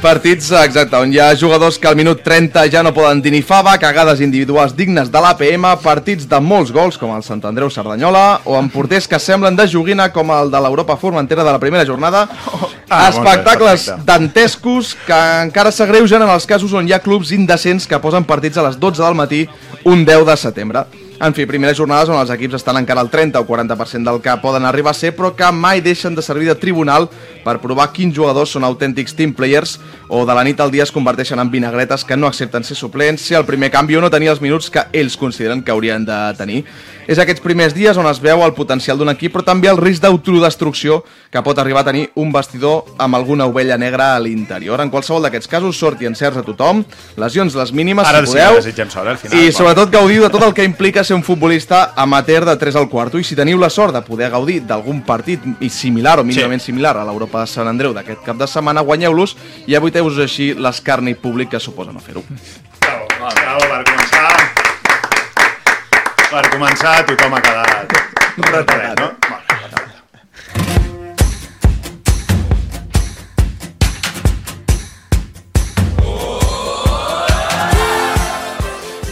[0.00, 3.42] Partits, exacte, on hi ha jugadors que al minut 30 ja no poden dir ni
[3.44, 8.40] fava, cagades individuals dignes de l'APM, partits de molts gols com el Sant Andreu Cerdanyola,
[8.48, 11.84] o amb porters que semblen de joguina com el de l'Europa Formentera de la primera
[11.84, 12.26] jornada,
[12.90, 14.06] Ah, espectacles perfecte.
[14.08, 18.58] dantescos que encara s'agreugen en els casos on hi ha clubs indecents que posen partits
[18.58, 19.44] a les 12 del matí
[19.84, 20.82] un 10 de setembre.
[21.20, 24.32] En fi, primeres jornades on els equips estan encara al 30 o 40% del que
[24.40, 27.10] poden arribar a ser, però que mai deixen de servir de tribunal
[27.44, 29.76] per provar quins jugadors són autèntics team players
[30.08, 33.20] o de la nit al dia es converteixen en vinagretes que no accepten ser suplents,
[33.20, 36.18] ser el primer canvi o no tenir els minuts que ells consideren que haurien de
[36.38, 36.64] tenir.
[37.10, 40.02] És aquests primers dies on es veu el potencial d'un equip, però també el risc
[40.04, 44.80] d'autodestrucció que pot arribar a tenir un vestidor amb alguna ovella negra a l'interior.
[44.80, 46.84] En qualsevol d'aquests casos, sort i encerts a tothom,
[47.20, 49.36] lesions les mínimes, Ara si sí que podeu, desitgem sort, al final.
[49.36, 52.88] i sobretot gaudiu de tot el que implica ser un futbolista amateur de 3 al
[52.88, 56.92] quarto i si teniu la sort de poder gaudir d'algun partit similar o mínimament similar
[57.00, 59.34] a l'Europa de Sant Andreu d'aquest cap de setmana, guanyeu-los
[59.66, 62.22] i abuiteu-vos així l'escarni públic que suposa no fer-ho.
[62.78, 64.30] Bravo, bravo, per començar.
[66.30, 67.98] Per començar, tothom ha quedat
[68.38, 69.29] retratat, no?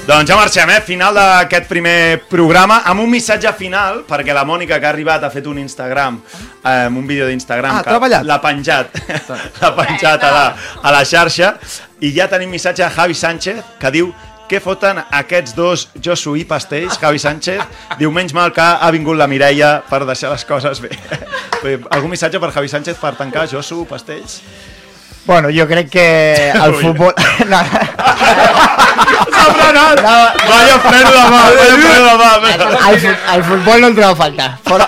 [0.09, 0.81] Doncs ja marxem, eh?
[0.87, 5.29] Final d'aquest primer programa amb un missatge final, perquè la Mònica que ha arribat ha
[5.29, 6.17] fet un Instagram,
[6.65, 8.25] eh, un vídeo d'Instagram Ah, que treballat.
[8.25, 8.97] l'ha penjat,
[9.61, 10.47] l'ha penjat a la,
[10.81, 11.51] a la xarxa
[12.01, 14.09] i ja tenim missatge de Javi Sánchez que diu
[14.49, 17.61] què foten aquests dos Josu i Pastells, Javi Sánchez,
[18.01, 20.89] diu menys mal que ha vingut la Mireia per deixar les coses bé.
[21.93, 24.41] Algun missatge per Javi Sánchez per tancar Josu, Pastells?
[25.29, 27.13] Bueno, jo crec que el futbol...
[29.49, 29.55] No.
[29.55, 29.99] S'ha frenat!
[30.49, 32.51] Vaya freno de mà, vaya freno de mà.
[32.91, 34.51] El, fu- el futbol no el trobo a faltar.
[34.69, 34.87] Fora...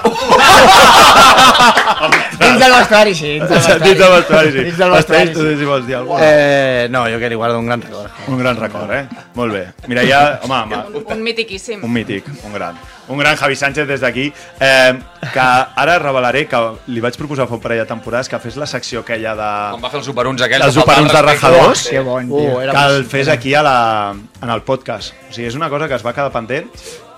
[2.40, 3.32] dins del vestuari, sí.
[3.40, 4.64] Dins del vestuari, sí.
[4.66, 7.66] Dins del vestuari, tu si vols dir alguna Eh, no, jo que li guardo un
[7.70, 8.10] gran record.
[8.28, 9.04] Un gran record, eh?
[9.34, 9.66] Molt bé.
[9.86, 11.84] Mira, ja, home, home, Un mitiquíssim.
[11.84, 12.78] un mític, un gran.
[13.10, 14.28] Un gran Javi Sánchez des d'aquí,
[14.60, 14.92] eh,
[15.32, 18.68] que ara revelaré que li vaig proposar fa un parell de temporades que fes la
[18.70, 19.48] secció aquella de...
[19.74, 20.66] Quan va fer els superuns aquells...
[20.68, 22.58] Els superuns de rajadors, Que bon, tio.
[22.70, 25.14] Que el fes aquí a la, en el podcast.
[25.28, 26.70] O sigui, és una cosa que es va quedar pendent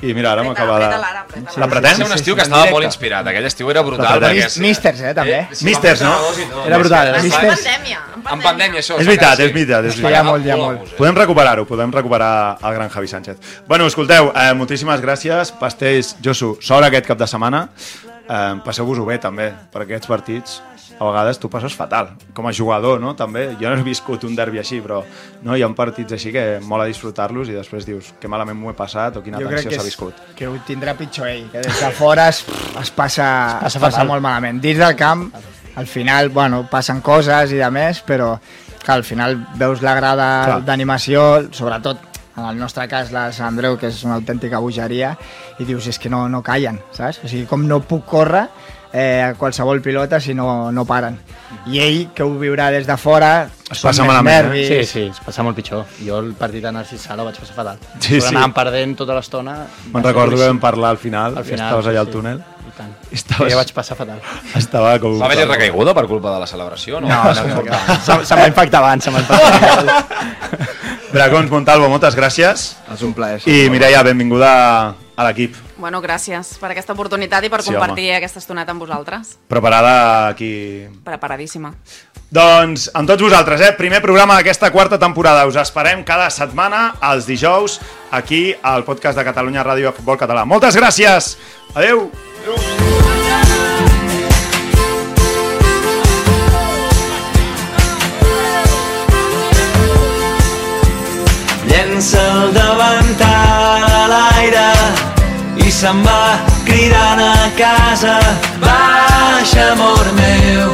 [0.03, 0.87] i mira, ara m'acaba de...
[0.99, 1.97] La Va pretens?
[1.97, 3.27] ser un estiu que estava molt inspirat.
[3.31, 4.19] Aquell estiu era brutal.
[4.21, 5.47] Perquè Mis- Místers, eh, també.
[5.53, 6.65] sí, Místers, va no?
[6.67, 8.01] Era brutal, que- En pandèmia.
[8.33, 8.99] En pandèmia, això.
[9.01, 10.25] És veritat, és veritat, és Sí, veritat.
[10.25, 10.97] molt, molt.
[10.99, 13.37] Podem recuperar-ho, podem recuperar el gran Javi Sánchez.
[13.67, 17.69] Bueno, escolteu, eh, moltíssimes gràcies, Pastells, Josu, sort aquest cap de setmana.
[18.29, 20.63] Eh, Passeu-vos-ho bé, també, per aquests partits
[20.99, 23.15] a vegades tu passes fatal, com a jugador, no?
[23.19, 25.03] També, jo no he viscut un derbi així, però
[25.43, 28.77] no, hi ha partits així que mola disfrutar-los i després dius que malament m'ho he
[28.79, 30.21] passat o quina Jo crec tensió que, s'ha viscut.
[30.37, 32.45] que ho tindrà pitjor ell, que des de fora es,
[32.81, 34.13] es passa, es passa passa fatal.
[34.13, 34.61] molt malament.
[34.63, 35.29] Dins del camp,
[35.75, 38.37] al final, bueno, passen coses i de més, però
[38.83, 43.51] que al final veus la grada d'animació, sobretot en el nostre cas la de Sant
[43.53, 45.17] Andreu, que és una autèntica bogeria,
[45.61, 47.21] i dius, és que no, no callen, saps?
[47.23, 48.47] O sigui, com no puc córrer
[48.93, 51.19] eh, a qualsevol pilota si no, no paren.
[51.67, 54.43] I ell, que ho viurà des de fora, Es passa més malament, eh?
[54.43, 54.69] nervis.
[54.69, 55.85] Sí, sí, es passa molt pitjor.
[56.05, 57.79] Jo el partit de Narcís Sala ho vaig passar fatal.
[58.01, 58.35] Sí, Però sí.
[58.35, 59.59] Anàvem perdent tota l'estona.
[59.93, 62.41] Me'n recordo que vam parlar al final, Al final, estaves allà al sí, túnel.
[62.69, 62.93] I tant.
[63.13, 64.21] Estaves- Jo vaig passar fatal.
[64.57, 65.19] Estava com...
[65.21, 67.01] Va haver-hi recaiguda per culpa de la celebració?
[67.01, 67.97] No, No, no, no, no.
[68.05, 70.69] Se, se m'ha infectat abans, se m'ha infectat abans.
[71.13, 72.71] Dragons Montalvo, moltes gràcies.
[72.93, 73.43] És un plaer.
[73.47, 74.53] I Mireia, benvinguda
[75.17, 75.57] a l'equip.
[75.83, 79.33] Bueno, gràcies per aquesta oportunitat i per Sí, compartir aquesta estoneta amb vosaltres.
[79.51, 81.73] Preparada aquí Preparadíssima.
[82.31, 83.73] Doncs amb tots vosaltres, eh?
[83.75, 85.43] primer programa d'aquesta quarta temporada.
[85.51, 87.81] Us esperem cada setmana, els dijous,
[88.13, 90.47] aquí al podcast de Catalunya Ràdio de Futbol Català.
[90.47, 91.35] Moltes gràcies!
[91.75, 92.07] Adeu!
[101.67, 103.62] Llença el davantal
[105.83, 108.15] se'n va cridant a casa.
[108.63, 110.69] Baixa, amor meu,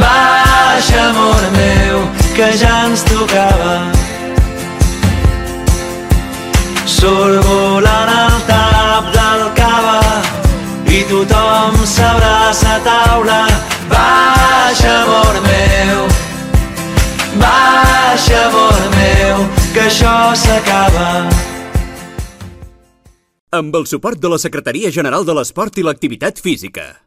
[0.00, 2.00] baixa, amor meu,
[2.34, 3.76] que ja ens tocava.
[6.96, 10.00] Surt volant el tap del cava
[10.96, 11.78] i tothom
[12.50, 13.44] massa taula.
[13.92, 16.02] Baixa, amor meu,
[17.44, 21.49] baixa, amor meu, que això s'acaba.
[23.58, 27.00] Amb el suport de la Secretaria General de l'Esport i l'Activitat Física.